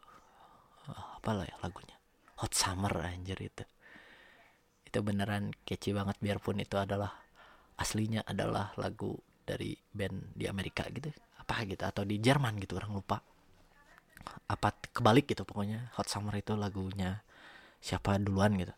Uh, 0.86 1.18
apa 1.18 1.30
lah 1.34 1.50
ya 1.50 1.56
lagunya. 1.66 1.98
Hot 2.38 2.54
Summer 2.54 2.94
anjir 3.02 3.42
itu 3.42 3.66
itu 4.88 4.98
beneran 5.04 5.52
kece 5.68 5.92
banget 5.92 6.16
biarpun 6.18 6.64
itu 6.64 6.80
adalah 6.80 7.12
aslinya 7.76 8.24
adalah 8.24 8.72
lagu 8.80 9.14
dari 9.44 9.76
band 9.92 10.32
di 10.32 10.48
Amerika 10.48 10.88
gitu. 10.88 11.12
Apa 11.36 11.68
gitu 11.68 11.84
atau 11.84 12.08
di 12.08 12.16
Jerman 12.16 12.56
gitu 12.56 12.80
orang 12.80 12.96
lupa. 12.96 13.20
Apa 14.48 14.72
kebalik 14.92 15.28
gitu 15.28 15.44
pokoknya 15.44 15.92
Hot 16.00 16.08
Summer 16.08 16.32
itu 16.40 16.56
lagunya 16.56 17.20
siapa 17.84 18.16
duluan 18.16 18.56
gitu. 18.56 18.74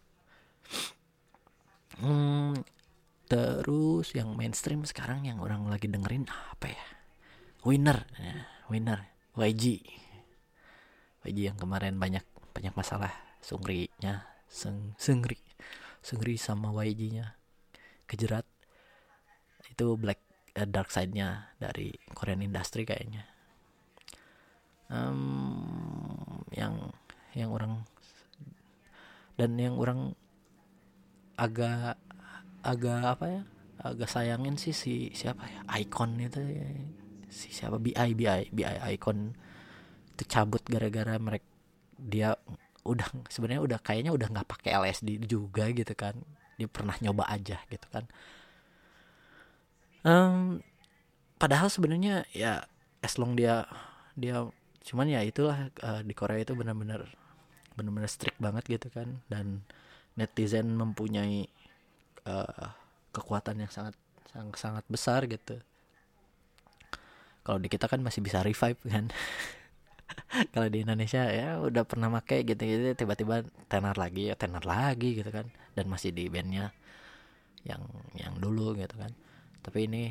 Hmm, 2.02 2.58
terus 3.30 4.10
yang 4.14 4.34
mainstream 4.34 4.82
sekarang 4.82 5.26
yang 5.26 5.38
orang 5.38 5.66
lagi 5.70 5.86
dengerin 5.86 6.26
apa 6.26 6.70
ya? 6.70 6.84
Winner 7.62 8.08
ya, 8.16 8.34
winner 8.72 9.04
YG 9.36 9.84
YG 11.28 11.38
yang 11.52 11.58
kemarin 11.60 12.00
banyak 12.00 12.24
banyak 12.56 12.72
masalah 12.72 13.12
sungri-nya 13.44 14.24
seng 14.48 14.96
sengri 14.96 15.36
sengri 16.00 16.36
sama 16.40 16.72
YG 16.84 17.00
nya 17.14 17.36
kejerat. 18.08 18.44
Itu 19.70 19.94
black 19.94 20.20
uh, 20.58 20.68
dark 20.68 20.90
side 20.90 21.14
nya 21.14 21.54
dari 21.60 21.94
Korean 22.12 22.42
industry 22.42 22.82
kayaknya. 22.88 23.24
Um, 24.90 26.42
yang 26.50 26.90
yang 27.38 27.54
orang 27.54 27.86
dan 29.38 29.54
yang 29.54 29.78
orang 29.78 30.18
agak 31.38 31.96
agak 32.60 33.00
apa 33.16 33.26
ya? 33.30 33.42
Agak 33.80 34.12
sayangin 34.12 34.60
sih 34.60 34.76
si 34.76 34.94
siapa 35.16 35.46
ya? 35.48 35.60
Icon 35.80 36.20
itu 36.20 36.40
ya. 36.42 36.66
si 37.30 37.54
siapa? 37.54 37.78
BI 37.78 38.12
BI 38.18 38.50
BI 38.50 38.76
icon 38.98 39.32
itu 40.12 40.24
cabut 40.28 40.60
gara-gara 40.68 41.16
mereka 41.16 41.46
dia 41.96 42.36
udah 42.90 43.08
sebenarnya 43.30 43.62
udah 43.62 43.78
kayaknya 43.80 44.12
udah 44.14 44.28
nggak 44.30 44.48
pakai 44.48 44.74
LSD 44.76 45.24
juga 45.30 45.70
gitu 45.70 45.94
kan. 45.94 46.18
Dia 46.58 46.68
pernah 46.68 46.94
nyoba 46.98 47.30
aja 47.30 47.62
gitu 47.70 47.86
kan. 47.88 48.04
Um, 50.00 50.64
padahal 51.36 51.68
sebenarnya 51.68 52.24
ya 52.32 52.64
as 53.04 53.16
long 53.20 53.36
dia 53.36 53.68
dia 54.16 54.48
cuman 54.80 55.06
ya 55.12 55.20
itulah 55.22 55.68
uh, 55.84 56.00
di 56.02 56.12
Korea 56.16 56.40
itu 56.40 56.56
benar-benar 56.56 57.04
benar-benar 57.76 58.10
strict 58.10 58.36
banget 58.42 58.66
gitu 58.66 58.88
kan. 58.90 59.22
Dan 59.30 59.62
netizen 60.18 60.74
mempunyai 60.74 61.46
uh, 62.26 62.74
kekuatan 63.14 63.62
yang 63.62 63.72
sangat 63.72 63.94
sangat 64.30 64.56
sangat 64.58 64.84
besar 64.90 65.24
gitu. 65.30 65.58
Kalau 67.40 67.58
di 67.58 67.72
kita 67.72 67.88
kan 67.88 68.04
masih 68.04 68.20
bisa 68.20 68.44
revive 68.44 68.78
kan 68.84 69.08
kalau 70.54 70.68
di 70.68 70.82
Indonesia 70.82 71.22
ya 71.26 71.58
udah 71.62 71.84
pernah 71.86 72.10
make 72.10 72.42
gitu 72.46 72.62
gitu 72.62 72.94
tiba-tiba 72.94 73.46
tenar 73.70 73.96
lagi 73.96 74.30
ya 74.30 74.34
tenar 74.34 74.64
lagi 74.66 75.18
gitu 75.18 75.30
kan. 75.30 75.48
Dan 75.74 75.86
masih 75.86 76.10
di 76.10 76.26
bandnya 76.26 76.74
yang 77.64 77.82
yang 78.16 78.34
dulu 78.38 78.74
gitu 78.76 78.96
kan. 78.96 79.12
Tapi 79.60 79.86
ini 79.86 80.04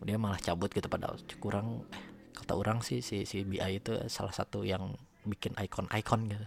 dia 0.00 0.16
malah 0.16 0.40
cabut 0.40 0.72
gitu 0.72 0.88
pada 0.88 1.12
kurang 1.38 1.84
eh, 1.92 2.04
kata 2.32 2.56
orang 2.56 2.80
sih 2.80 3.04
si 3.04 3.28
si 3.28 3.44
BI 3.44 3.60
itu 3.76 3.92
salah 4.08 4.32
satu 4.32 4.64
yang 4.64 4.96
bikin 5.28 5.52
ikon-ikon 5.56 6.32
gitu. 6.32 6.46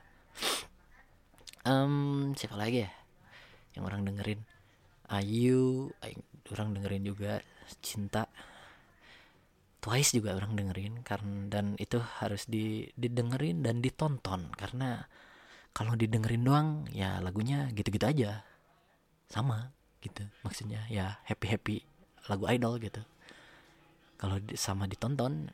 Um, 1.63 2.35
siapa 2.35 2.59
lagi 2.59 2.83
ya 2.83 2.91
yang 3.77 3.85
orang 3.87 4.03
dengerin? 4.03 4.41
Ayu 5.07 5.93
orang 6.51 6.73
dengerin 6.73 7.05
juga 7.05 7.39
cinta 7.79 8.27
Twice 9.83 10.15
juga 10.15 10.39
orang 10.39 10.55
dengerin 10.55 11.03
karena 11.03 11.51
dan 11.51 11.75
itu 11.75 11.99
harus 12.23 12.47
di 12.47 12.87
didengerin 12.95 13.67
dan 13.67 13.83
ditonton. 13.83 14.47
Karena 14.55 15.03
kalau 15.75 15.99
didengerin 15.99 16.47
doang 16.47 16.87
ya 16.87 17.19
lagunya 17.19 17.67
gitu-gitu 17.75 18.07
aja. 18.07 18.47
Sama 19.27 19.75
gitu. 19.99 20.23
Maksudnya 20.47 20.87
ya 20.87 21.19
happy 21.27 21.47
happy 21.51 21.77
lagu 22.31 22.47
idol 22.47 22.79
gitu. 22.79 23.03
Kalau 24.15 24.39
sama 24.55 24.87
ditonton 24.87 25.51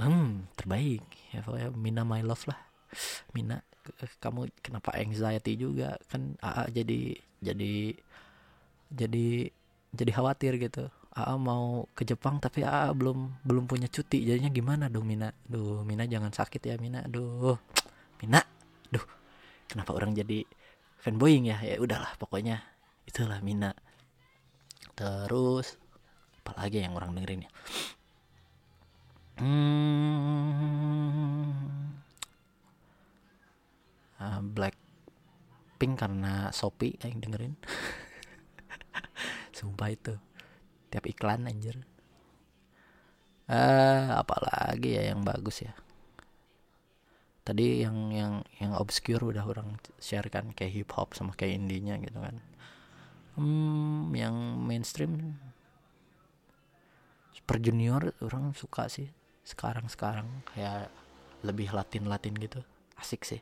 hmm 0.00 0.48
terbaik. 0.56 1.04
Ya 1.36 1.44
pokoknya 1.44 1.68
Mina 1.76 2.02
my 2.08 2.24
love 2.24 2.48
lah. 2.48 2.56
Mina 3.36 3.60
kamu 4.24 4.48
kenapa 4.64 4.96
anxiety 4.96 5.60
juga? 5.60 6.00
Kan 6.08 6.40
AA 6.40 6.72
jadi 6.80 7.12
jadi 7.44 7.92
jadi 8.88 9.52
jadi 9.92 10.10
khawatir 10.16 10.56
gitu 10.56 10.88
AA 11.10 11.34
mau 11.42 11.90
ke 11.90 12.06
Jepang 12.06 12.38
tapi 12.38 12.62
AA 12.62 12.94
belum 12.94 13.42
belum 13.42 13.66
punya 13.66 13.90
cuti. 13.90 14.22
Jadinya 14.22 14.50
gimana? 14.54 14.86
Dong 14.86 15.10
Mina 15.10 15.34
duh 15.50 15.82
Mina 15.82 16.06
jangan 16.06 16.30
sakit 16.30 16.62
ya 16.62 16.78
Mina. 16.78 17.02
Duh 17.10 17.58
Mina 18.22 18.38
duh. 18.94 19.02
Kenapa 19.66 19.90
orang 19.98 20.14
jadi 20.14 20.46
fanboying 21.02 21.50
ya? 21.50 21.58
Ya 21.66 21.82
udahlah 21.82 22.14
pokoknya 22.14 22.62
itulah 23.10 23.42
Mina. 23.42 23.74
Terus 24.94 25.74
apalagi 26.46 26.86
yang 26.86 26.94
orang 26.94 27.10
dengerin 27.18 27.46
ya? 27.46 27.50
Hmm, 29.40 29.56
uh, 34.20 34.40
Black 34.44 34.76
Pink 35.80 35.96
karena 35.96 36.52
Shopee 36.52 37.00
yang 37.00 37.18
dengerin. 37.24 37.56
Sumpah 39.56 39.88
itu 39.90 40.12
tiap 40.90 41.06
iklan 41.06 41.46
anjir. 41.46 41.78
Eh 43.50 43.54
uh, 43.54 44.18
apalagi 44.18 44.98
ya 44.98 45.14
yang 45.14 45.22
bagus 45.26 45.62
ya? 45.66 45.74
Tadi 47.46 47.82
yang 47.82 48.14
yang 48.14 48.32
yang 48.62 48.72
obscure 48.78 49.26
udah 49.26 49.42
orang 49.42 49.80
share 49.98 50.28
kan 50.30 50.54
kayak 50.54 50.74
hip 50.76 50.90
hop 50.94 51.16
sama 51.16 51.34
kayak 51.34 51.58
indinya 51.58 51.98
gitu 51.98 52.18
kan. 52.20 52.36
Hmm 53.34 54.12
yang 54.14 54.34
mainstream. 54.66 55.38
Super 57.34 57.58
Junior 57.58 58.14
orang 58.22 58.54
suka 58.54 58.86
sih 58.86 59.08
sekarang 59.42 59.90
sekarang 59.90 60.28
kayak 60.54 60.92
lebih 61.42 61.74
latin 61.74 62.06
latin 62.06 62.36
gitu. 62.38 62.60
Asik 63.00 63.26
sih. 63.26 63.40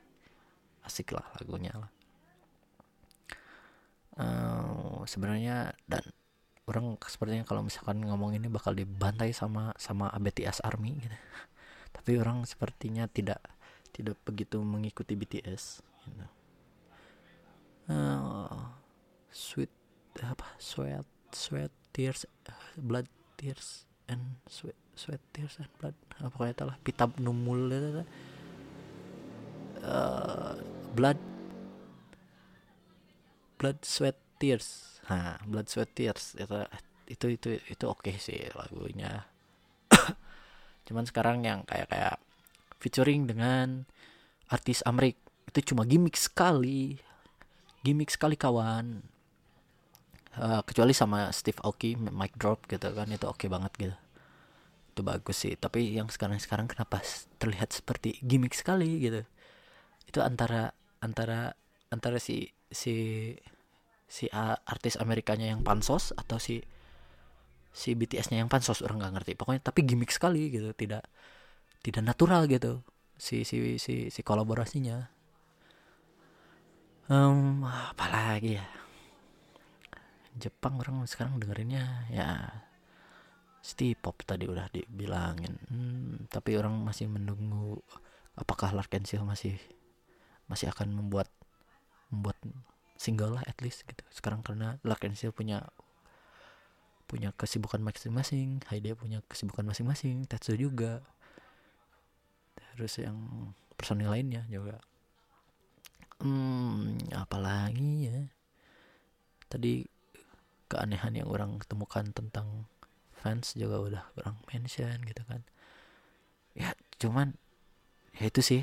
Asik 0.86 1.12
lah 1.12 1.26
lagunya 1.36 1.74
lah. 1.76 1.90
Uh, 4.18 5.05
sebenarnya 5.07 5.76
dan 5.86 6.03
orang 6.69 7.01
sepertinya 7.09 7.49
kalau 7.49 7.64
misalkan 7.64 8.05
ngomong 8.05 8.37
ini 8.37 8.53
bakal 8.53 8.77
dibantai 8.77 9.33
sama 9.33 9.73
sama 9.81 10.12
BTS 10.12 10.61
Army 10.62 11.01
gitu. 11.01 11.16
Tapi 11.97 12.21
orang 12.21 12.45
sepertinya 12.45 13.09
tidak 13.09 13.41
tidak 13.91 14.21
begitu 14.23 14.61
mengikuti 14.61 15.16
BTS 15.16 15.81
gitu. 16.12 16.27
Uh, 17.89 18.69
sweet 19.33 19.73
apa 20.21 20.45
sweat 20.61 21.09
sweat 21.33 21.73
tears 21.97 22.29
blood 22.77 23.09
tears 23.41 23.89
and 24.12 24.37
sweat 24.45 24.77
sweat 24.93 25.23
tears 25.33 25.57
and 25.57 25.73
blood 25.81 25.97
apa 26.21 26.37
kayak 26.37 26.59
telah 26.59 26.77
pitab 26.85 27.16
numul 27.16 27.73
uh, 27.73 28.05
blood 30.93 31.16
blood 33.57 33.79
sweat 33.87 34.19
tears. 34.39 34.99
Nah 35.11 35.36
blood 35.45 35.68
sweat 35.68 35.91
tears. 35.93 36.39
Itu 36.39 36.57
itu 37.09 37.26
itu 37.34 37.49
itu 37.59 37.84
oke 37.84 38.07
okay 38.07 38.16
sih 38.16 38.39
lagunya. 38.55 39.26
Cuman 40.86 41.05
sekarang 41.05 41.45
yang 41.45 41.66
kayak 41.66 41.91
kayak 41.91 42.16
featuring 42.78 43.26
dengan 43.26 43.84
artis 44.49 44.80
Amrik 44.86 45.18
itu 45.49 45.74
cuma 45.74 45.84
gimmick 45.84 46.16
sekali. 46.16 47.01
Gimmick 47.82 48.12
sekali 48.12 48.36
kawan. 48.36 49.03
Uh, 50.39 50.62
kecuali 50.62 50.95
sama 50.95 51.34
Steve 51.34 51.59
Aoki 51.66 51.99
mic 51.99 52.30
drop 52.39 52.62
gitu 52.70 52.95
kan 52.95 53.11
itu 53.11 53.26
oke 53.26 53.43
okay 53.43 53.49
banget 53.51 53.72
gitu. 53.74 53.97
Itu 54.95 55.01
bagus 55.03 55.36
sih. 55.41 55.57
Tapi 55.59 55.97
yang 55.97 56.07
sekarang 56.12 56.39
sekarang 56.39 56.70
kenapa 56.70 57.03
terlihat 57.43 57.74
seperti 57.74 58.20
gimmick 58.22 58.55
sekali 58.55 59.03
gitu? 59.03 59.24
Itu 60.07 60.22
antara 60.22 60.70
antara 61.03 61.57
antara 61.89 62.20
si 62.20 62.53
si 62.68 63.34
si 64.09 64.26
artis 64.32 64.96
Amerikanya 64.96 65.52
yang 65.52 65.61
pansos 65.61 66.16
atau 66.16 66.40
si 66.40 66.64
si 67.68 67.92
BTS-nya 67.92 68.40
yang 68.40 68.50
pansos 68.50 68.80
orang 68.80 69.04
nggak 69.04 69.14
ngerti. 69.20 69.32
Pokoknya 69.36 69.61
tapi 69.62 69.84
gimmick 69.84 70.11
sekali 70.11 70.48
gitu 70.48 70.72
tidak 70.72 71.04
tidak 71.84 72.02
natural 72.02 72.48
gitu 72.48 72.82
si 73.20 73.44
si 73.44 73.76
si 73.76 74.09
si 74.09 74.20
kolaborasinya. 74.24 75.12
Um, 77.09 77.64
apalagi 77.64 78.61
ya? 78.61 78.66
Jepang 80.38 80.78
orang 80.78 81.02
sekarang 81.09 81.40
dengerinnya 81.40 82.06
ya 82.12 82.28
Steve 83.59 83.98
Pop 83.98 84.22
tadi 84.24 84.48
udah 84.48 84.70
dibilangin. 84.72 85.54
Hmm, 85.68 86.30
tapi 86.30 86.56
orang 86.56 86.78
masih 86.80 87.11
menunggu 87.11 87.80
apakah 88.38 88.70
Larkensil 88.72 89.26
masih 89.26 89.59
masih 90.48 90.70
akan 90.72 90.94
membuat 90.94 91.28
membuat 92.09 92.38
single 92.99 93.38
lah 93.38 93.44
at 93.46 93.57
least 93.62 93.86
gitu. 93.86 94.03
Sekarang 94.11 94.42
karena 94.42 94.76
Larkensil 94.82 95.30
punya 95.30 95.62
punya 97.09 97.32
kesibukan 97.32 97.80
masing-masing 97.80 98.61
Haide 98.68 98.92
punya 98.92 99.24
kesibukan 99.30 99.64
masing-masing 99.64 100.26
Tetsu 100.28 100.59
juga. 100.59 101.01
Terus 102.76 103.01
yang 103.01 103.16
personil 103.78 104.11
lainnya 104.11 104.44
juga. 104.51 104.82
Hmm 106.18 106.99
apalagi 107.14 108.11
ya? 108.11 108.20
Tadi 109.49 109.86
keanehan 110.68 111.16
yang 111.16 111.30
orang 111.30 111.57
temukan 111.64 112.05
tentang 112.12 112.68
fans 113.16 113.57
juga 113.57 113.80
udah 113.80 114.05
orang 114.20 114.36
mention 114.51 114.99
gitu 115.07 115.22
kan. 115.24 115.40
Ya 116.53 116.74
cuman 116.99 117.38
ya 118.18 118.26
itu 118.26 118.42
sih 118.42 118.62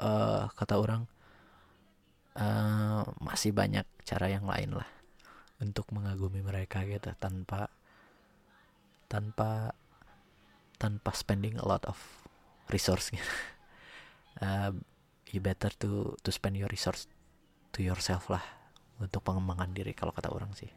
uh, 0.00 0.48
kata 0.56 0.80
orang 0.80 1.04
uh, 2.36 3.02
masih 3.20 3.52
banyak 3.52 3.84
cara 4.04 4.32
yang 4.32 4.46
lain 4.48 4.76
lah 4.76 4.88
untuk 5.62 5.88
mengagumi 5.94 6.42
mereka 6.42 6.82
gitu 6.82 7.14
tanpa 7.16 7.70
tanpa 9.06 9.76
tanpa 10.80 11.10
spending 11.14 11.54
a 11.60 11.66
lot 11.66 11.84
of 11.86 11.96
resource 12.72 13.12
gitu. 13.14 13.32
uh, 14.42 14.74
you 15.32 15.40
better 15.40 15.70
to 15.78 16.16
to 16.20 16.30
spend 16.34 16.58
your 16.58 16.68
resource 16.68 17.06
to 17.72 17.80
yourself 17.80 18.28
lah 18.28 18.42
untuk 19.00 19.24
pengembangan 19.24 19.72
diri 19.72 19.96
kalau 19.96 20.12
kata 20.12 20.28
orang 20.28 20.52
sih 20.52 20.68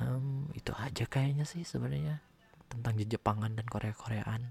um, 0.00 0.48
itu 0.54 0.72
aja 0.78 1.04
kayaknya 1.04 1.44
sih 1.44 1.66
sebenarnya 1.66 2.22
tentang 2.68 3.00
Jepangan 3.00 3.56
dan 3.56 3.66
Korea 3.68 3.92
Koreaan 3.96 4.42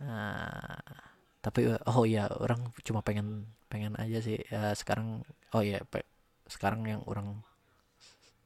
uh, 0.00 1.11
tapi 1.42 1.66
oh 1.74 2.06
ya 2.06 2.30
orang 2.30 2.70
cuma 2.86 3.02
pengen 3.02 3.50
pengen 3.66 3.98
aja 3.98 4.22
sih. 4.22 4.38
Ya 4.46 4.70
sekarang 4.78 5.26
oh 5.50 5.62
ya 5.62 5.82
pe, 5.82 6.06
sekarang 6.46 6.86
yang 6.86 7.02
orang 7.10 7.42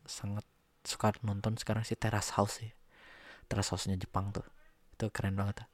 sangat 0.09 0.49
suka 0.81 1.13
nonton 1.21 1.61
sekarang 1.61 1.85
sih 1.85 1.95
Terrace 1.95 2.33
House 2.41 2.65
sih. 2.65 2.73
Terrace 3.47 3.71
House-nya 3.77 4.01
Jepang 4.01 4.33
tuh. 4.33 4.47
Itu 4.97 5.13
keren 5.13 5.37
banget. 5.37 5.69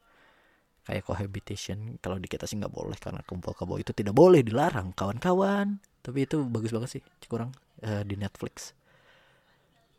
Kayak 0.83 1.07
cohabitation 1.07 2.03
kalau 2.03 2.19
di 2.19 2.27
kita 2.27 2.51
sih 2.51 2.59
nggak 2.59 2.75
boleh 2.75 2.99
karena 2.99 3.23
kumpul 3.23 3.55
kebo 3.55 3.79
itu 3.79 3.95
tidak 3.95 4.19
boleh 4.19 4.43
dilarang 4.43 4.91
kawan-kawan. 4.91 5.79
Tapi 6.03 6.27
itu 6.27 6.43
bagus 6.43 6.75
banget 6.75 6.99
sih 6.99 7.03
kurang 7.31 7.55
uh, 7.87 8.03
di 8.03 8.19
Netflix. 8.19 8.75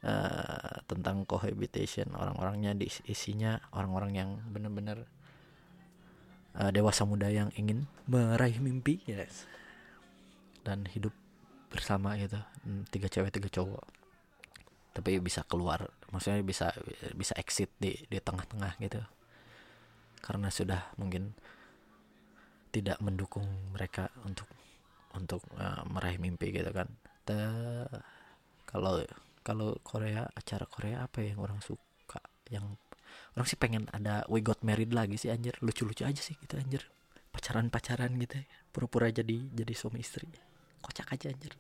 Uh, 0.04 0.84
tentang 0.92 1.24
cohabitation 1.24 2.12
orang-orangnya 2.12 2.76
di 2.76 2.92
isinya 3.08 3.56
orang-orang 3.72 4.12
yang 4.12 4.30
benar-benar 4.52 5.08
uh, 6.58 6.72
dewasa 6.74 7.06
muda 7.06 7.30
yang 7.30 7.50
ingin 7.58 7.86
meraih 8.06 8.58
mimpi. 8.62 9.02
Yes. 9.06 9.46
Dan 10.64 10.88
hidup 10.90 11.14
bersama 11.74 12.16
gitu. 12.20 12.38
Hmm, 12.64 12.86
tiga 12.90 13.10
cewek 13.10 13.34
tiga 13.34 13.50
cowok. 13.50 13.84
Tapi 14.94 15.18
bisa 15.18 15.42
keluar 15.50 15.90
maksudnya 16.14 16.46
bisa 16.46 16.70
bisa 17.18 17.34
exit 17.42 17.74
di 17.82 17.98
di 18.10 18.18
tengah-tengah 18.22 18.78
gitu. 18.78 19.02
Karena 20.22 20.54
sudah 20.54 20.94
mungkin 21.02 21.34
tidak 22.74 22.98
mendukung 23.02 23.46
mereka 23.74 24.10
untuk 24.26 24.50
untuk 25.14 25.46
uh, 25.58 25.86
meraih 25.90 26.18
mimpi 26.18 26.50
gitu 26.50 26.70
kan. 26.74 26.90
Te, 27.26 27.38
kalau 28.66 29.02
kalau 29.46 29.78
Korea 29.86 30.26
acara 30.34 30.66
Korea 30.66 31.06
apa 31.06 31.22
yang 31.22 31.42
orang 31.42 31.62
suka? 31.62 32.22
Yang 32.50 32.78
orang 33.34 33.48
sih 33.50 33.58
pengen 33.58 33.90
ada 33.90 34.28
we 34.30 34.44
got 34.44 34.62
married 34.62 34.94
lagi 34.94 35.18
sih 35.18 35.34
anjir. 35.34 35.58
Lucu-lucu 35.60 36.06
aja 36.06 36.22
sih 36.22 36.38
gitu 36.38 36.60
anjir. 36.60 36.86
Pacaran-pacaran 37.34 38.14
gitu 38.22 38.42
ya. 38.42 38.46
pura-pura 38.74 39.10
jadi 39.10 39.50
jadi 39.54 39.74
suami 39.74 40.02
istri. 40.02 40.30
Kocak 40.82 41.14
aja 41.14 41.34
anjir. 41.34 41.54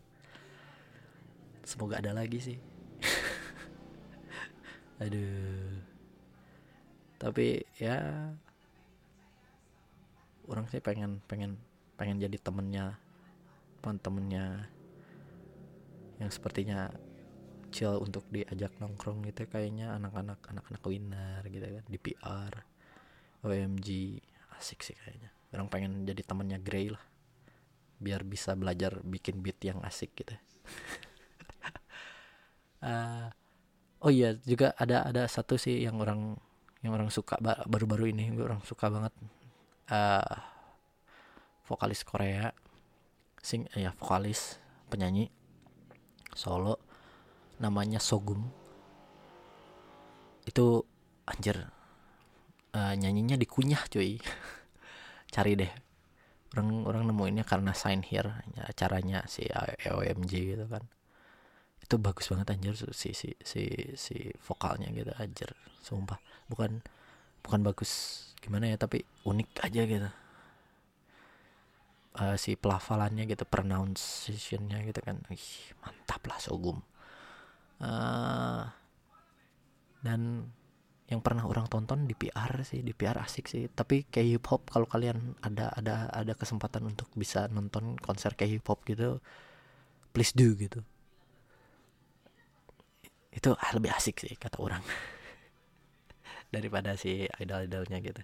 Semoga 1.64 2.01
ada 2.01 2.14
lagi 2.14 2.39
sih. 2.41 2.58
Aduh. 5.04 5.82
Tapi 7.18 7.64
ya 7.80 8.30
orang 10.47 10.68
sih 10.68 10.84
pengen 10.84 11.24
pengen 11.26 11.56
pengen 11.95 12.20
jadi 12.20 12.36
temennya 12.41 12.99
teman-temannya 13.80 14.68
yang 16.20 16.32
sepertinya 16.32 16.91
chill 17.74 17.98
untuk 17.98 18.30
diajak 18.30 18.78
nongkrong 18.78 19.26
gitu 19.26 19.50
kayaknya 19.50 19.98
anak-anak 19.98 20.38
anak-anak 20.46 20.84
winner 20.86 21.42
gitu 21.50 21.66
kan 21.66 21.86
di 21.90 21.98
PR 21.98 22.54
OMG 23.44 23.88
asik 24.62 24.86
sih 24.86 24.96
kayaknya. 24.96 25.34
Orang 25.54 25.68
pengen 25.68 26.08
jadi 26.08 26.22
temannya 26.24 26.62
Grey 26.62 26.94
lah 26.94 27.02
biar 28.04 28.28
bisa 28.28 28.54
belajar 28.54 29.00
bikin 29.04 29.40
beat 29.40 29.60
yang 29.64 29.80
asik 29.82 30.12
gitu. 30.14 30.36
Uh, 32.84 33.32
oh 34.04 34.12
iya 34.12 34.36
juga 34.44 34.76
ada 34.76 35.08
ada 35.08 35.24
satu 35.28 35.56
sih 35.56 35.84
yang 35.84 36.00
orang 36.00 36.36
yang 36.84 36.92
orang 36.96 37.08
suka 37.08 37.40
baru-baru 37.68 38.12
ini 38.12 38.32
orang 38.38 38.62
suka 38.64 38.92
banget. 38.92 39.14
Uh, 39.88 40.36
vokalis 41.64 42.04
Korea 42.04 42.52
sing 43.40 43.68
ya 43.76 43.92
vokalis 43.96 44.60
penyanyi 44.92 45.32
solo 46.36 46.83
namanya 47.64 48.03
Sogum. 48.03 48.43
Itu 50.43 50.84
anjir 51.24 51.72
uh, 52.76 52.93
nyanyinya 52.99 53.39
dikunyah 53.39 53.88
cuy. 53.88 54.20
Cari 55.34 55.55
deh. 55.55 55.72
Orang 56.53 56.84
orang 56.86 57.09
nemuinnya 57.09 57.47
karena 57.47 57.72
sign 57.72 58.03
here 58.03 58.43
acaranya 58.68 59.24
si 59.32 59.47
OMG 59.88 60.34
gitu 60.53 60.66
kan. 60.68 60.84
Itu 61.80 61.95
bagus 61.97 62.28
banget 62.30 62.51
anjir 62.51 62.76
si 62.91 63.16
si 63.16 63.32
si 63.39 63.64
si 63.95 64.16
vokalnya 64.43 64.91
gitu 64.91 65.16
anjir 65.16 65.49
sumpah. 65.82 66.20
Bukan 66.51 66.84
bukan 67.41 67.59
bagus 67.64 68.22
gimana 68.43 68.68
ya 68.68 68.78
tapi 68.78 69.07
unik 69.24 69.49
aja 69.64 69.82
gitu. 69.88 70.09
Uh, 72.14 72.38
si 72.38 72.53
pelafalannya 72.53 73.26
gitu 73.26 73.47
pronunciationnya 73.49 74.86
gitu 74.86 75.01
kan. 75.01 75.26
Ih, 75.34 75.74
mantap 75.82 76.22
lah 76.30 76.38
sogum 76.38 76.86
uh, 77.84 78.64
dan 80.04 80.48
yang 81.12 81.20
pernah 81.20 81.46
orang 81.46 81.68
tonton 81.68 82.08
di 82.08 82.16
PR 82.16 82.64
sih 82.64 82.82
di 82.82 82.96
PR 82.96 83.20
asik 83.22 83.46
sih. 83.52 83.68
Tapi 83.68 84.08
kayak 84.08 84.28
hip 84.40 84.46
hop 84.50 84.72
kalau 84.72 84.88
kalian 84.88 85.36
ada 85.44 85.70
ada 85.76 86.08
ada 86.10 86.34
kesempatan 86.34 86.88
untuk 86.88 87.12
bisa 87.14 87.52
nonton 87.52 88.00
konser 88.00 88.34
kayak 88.34 88.60
hip 88.60 88.68
hop 88.72 88.82
gitu 88.88 89.20
please 90.16 90.32
do 90.34 90.56
gitu. 90.56 90.80
Itu 93.34 93.54
lebih 93.76 93.92
asik 93.94 94.24
sih 94.24 94.34
kata 94.40 94.58
orang. 94.64 94.82
Daripada 96.54 96.96
si 96.96 97.28
idol-idolnya 97.28 98.00
gitu. 98.00 98.24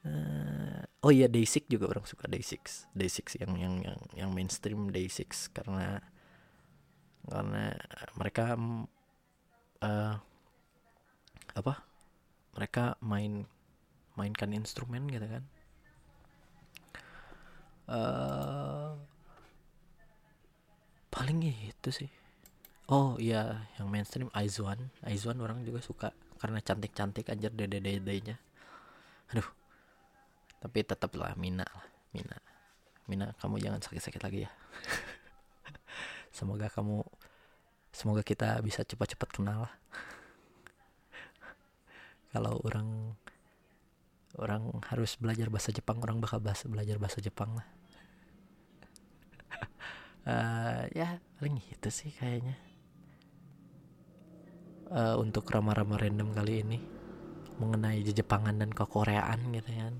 Uh, 0.00 0.80
oh 1.04 1.12
iya 1.12 1.28
Day6 1.28 1.68
juga 1.68 1.92
orang 1.92 2.08
suka 2.08 2.24
Day6 2.24 2.88
Day6 2.96 3.36
yang 3.36 3.52
yang 3.60 3.74
yang 3.84 3.98
yang 4.16 4.30
mainstream 4.32 4.88
Day6 4.88 5.52
karena 5.52 6.00
karena 7.28 7.74
mereka 8.16 8.56
uh, 9.84 10.14
apa? 11.54 11.74
Mereka 12.56 13.00
main 13.04 13.44
mainkan 14.16 14.52
instrumen 14.52 15.08
gitu 15.08 15.26
kan. 15.28 15.44
Uh, 17.90 18.94
paling 21.10 21.42
itu 21.44 21.90
sih. 21.90 22.10
Oh 22.90 23.14
iya 23.22 23.66
yang 23.78 23.86
mainstream 23.86 24.30
Aizwan 24.34 24.90
Aizwan 25.06 25.38
orang 25.38 25.62
juga 25.62 25.78
suka 25.78 26.08
karena 26.42 26.58
cantik-cantik 26.62 27.28
aja 27.30 27.48
dede-dedenya. 27.50 28.38
Aduh. 29.34 29.46
Tapi 30.60 30.78
tetaplah 30.84 31.32
Mina 31.40 31.64
lah 31.64 31.86
Mina. 32.12 32.38
Mina 33.10 33.34
kamu 33.42 33.58
jangan 33.58 33.82
sakit-sakit 33.82 34.22
lagi 34.22 34.46
ya 34.46 34.50
semoga 36.30 36.70
kamu 36.70 37.02
semoga 37.90 38.22
kita 38.22 38.62
bisa 38.62 38.86
cepat-cepat 38.86 39.28
kenal 39.34 39.66
lah 39.66 39.74
kalau 42.32 42.62
orang 42.62 43.18
orang 44.38 44.70
harus 44.90 45.18
belajar 45.18 45.50
bahasa 45.50 45.74
Jepang 45.74 45.98
orang 46.00 46.22
bakal 46.22 46.38
bahasa, 46.38 46.70
belajar 46.70 47.02
bahasa 47.02 47.18
Jepang 47.18 47.58
lah 47.58 47.66
uh, 50.30 50.82
ya 50.98 51.18
paling 51.38 51.58
itu 51.58 51.88
sih 51.90 52.10
kayaknya 52.14 52.54
uh, 54.90 55.18
untuk 55.18 55.46
rama-rama 55.50 55.98
random 55.98 56.30
kali 56.34 56.62
ini 56.62 56.78
mengenai 57.60 58.00
Jepangan 58.00 58.56
dan 58.56 58.72
kekoreaan 58.72 59.52
gitu 59.52 59.70
kan. 59.70 59.94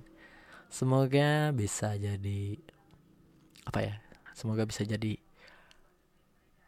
Semoga 0.72 1.52
bisa 1.52 1.92
jadi 2.00 2.56
apa 3.68 3.80
ya? 3.84 3.94
Semoga 4.32 4.64
bisa 4.64 4.80
jadi 4.88 5.20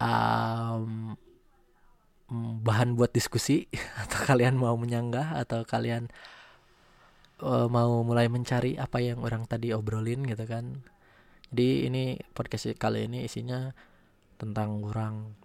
um, 0.03 1.15
bahan 2.67 2.99
buat 2.99 3.15
diskusi? 3.15 3.71
Atau 4.03 4.27
kalian 4.27 4.59
mau 4.59 4.75
menyanggah? 4.75 5.39
Atau 5.39 5.63
kalian 5.63 6.11
uh, 7.43 7.71
mau 7.71 8.03
mulai 8.03 8.27
mencari 8.27 8.79
apa 8.79 8.99
yang 8.99 9.23
orang 9.23 9.47
tadi 9.47 9.71
obrolin 9.71 10.27
gitu 10.27 10.43
kan. 10.47 10.83
Jadi 11.53 11.87
ini 11.87 12.17
podcast 12.33 12.73
kali 12.81 13.07
ini 13.07 13.29
isinya 13.29 13.71
tentang 14.41 14.83
orang 14.89 15.37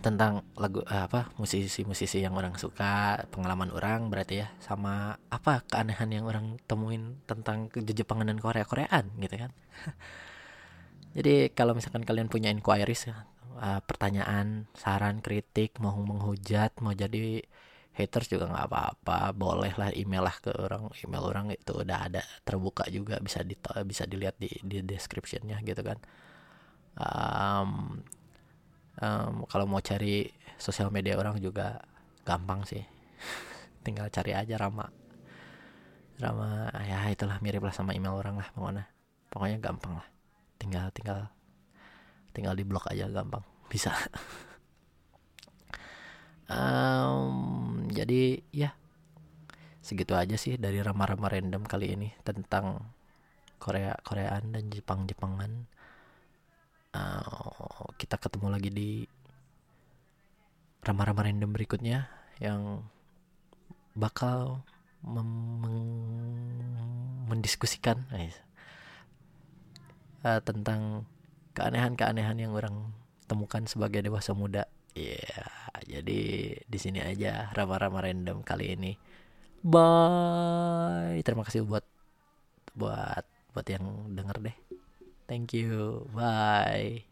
tentang 0.00 0.48
lagu 0.56 0.80
eh, 0.88 1.04
apa 1.04 1.28
musisi-musisi 1.36 2.24
yang 2.24 2.32
orang 2.32 2.56
suka 2.56 3.20
pengalaman 3.28 3.68
orang 3.68 4.08
berarti 4.08 4.42
ya 4.44 4.48
sama 4.64 5.20
apa 5.28 5.60
keanehan 5.68 6.08
yang 6.08 6.24
orang 6.24 6.56
temuin 6.64 7.20
tentang 7.28 7.68
Jepangan 7.76 8.32
dan 8.32 8.40
Korea 8.40 8.64
Koreaan 8.64 9.12
gitu 9.20 9.36
kan. 9.36 9.52
Jadi 11.16 11.52
kalau 11.52 11.76
misalkan 11.76 12.06
kalian 12.06 12.32
punya 12.32 12.48
inquiries 12.48 13.12
uh, 13.60 13.80
pertanyaan 13.84 14.64
saran 14.72 15.20
kritik 15.20 15.76
mau 15.78 15.94
menghujat 16.00 16.80
mau 16.80 16.96
jadi 16.96 17.44
haters 17.94 18.32
juga 18.32 18.48
nggak 18.48 18.66
apa-apa. 18.70 19.36
Boleh 19.36 19.72
lah 19.76 19.92
email 19.92 20.24
lah 20.24 20.36
ke 20.40 20.50
orang 20.56 20.88
email 21.04 21.22
orang 21.28 21.46
itu 21.52 21.72
udah 21.76 22.08
ada 22.08 22.22
terbuka 22.42 22.88
juga 22.88 23.20
bisa 23.20 23.44
di 23.44 23.54
bisa 23.84 24.08
dilihat 24.08 24.40
di 24.40 24.48
di 24.64 24.80
descriptionnya 24.80 25.60
gitu 25.62 25.82
kan. 25.84 25.98
Um, 26.96 28.02
um, 28.98 29.34
kalau 29.46 29.64
mau 29.68 29.84
cari 29.84 30.26
sosial 30.56 30.88
media 30.88 31.20
orang 31.20 31.36
juga 31.38 31.84
gampang 32.24 32.64
sih. 32.64 32.82
Tinggal 33.84 34.08
cari 34.08 34.32
aja 34.32 34.56
Rama. 34.56 34.88
Rama 36.20 36.68
ya 36.84 37.08
itulah 37.12 37.40
mirip 37.40 37.64
lah 37.64 37.72
sama 37.72 37.96
email 37.96 38.16
orang 38.16 38.40
lah 38.40 38.48
pokoknya. 38.52 38.84
Pokoknya 39.30 39.58
gampang 39.60 39.92
lah. 40.00 40.08
Tinggal 40.60 40.92
tinggal 40.92 41.28
tinggal 42.30 42.54
di 42.54 42.62
blok 42.62 42.86
aja 42.86 43.10
gampang 43.10 43.49
bisa. 43.70 43.94
Um, 46.50 47.86
jadi 47.94 48.42
ya 48.50 48.74
segitu 49.78 50.18
aja 50.18 50.34
sih 50.34 50.58
dari 50.58 50.82
rama-rama 50.82 51.30
random 51.30 51.62
kali 51.62 51.94
ini 51.94 52.10
tentang 52.26 52.90
Korea 53.62 53.94
Koreaan 54.02 54.50
dan 54.50 54.66
Jepang 54.66 55.06
Jepangan 55.06 55.70
uh, 56.98 57.86
kita 57.94 58.18
ketemu 58.18 58.46
lagi 58.50 58.70
di 58.74 58.90
rama-rama 60.82 61.22
random 61.22 61.54
berikutnya 61.54 62.10
yang 62.42 62.82
bakal 63.94 64.66
mendiskusikan 67.30 68.10
uh, 70.26 70.40
tentang 70.42 71.06
keanehan-keanehan 71.54 72.36
yang 72.36 72.52
orang 72.58 72.90
temukan 73.30 73.62
sebagai 73.70 74.02
dewasa 74.02 74.34
muda. 74.34 74.66
Ya, 74.98 75.14
yeah, 75.22 75.46
jadi 75.86 76.20
di 76.66 76.78
sini 76.82 76.98
aja 76.98 77.54
rama-rama 77.54 78.02
random 78.02 78.42
kali 78.42 78.74
ini. 78.74 78.98
Bye. 79.62 81.22
Terima 81.22 81.46
kasih 81.46 81.62
buat 81.62 81.86
buat 82.74 83.22
buat 83.54 83.66
yang 83.70 84.10
denger 84.18 84.50
deh. 84.50 84.56
Thank 85.30 85.54
you. 85.54 86.10
Bye. 86.10 87.09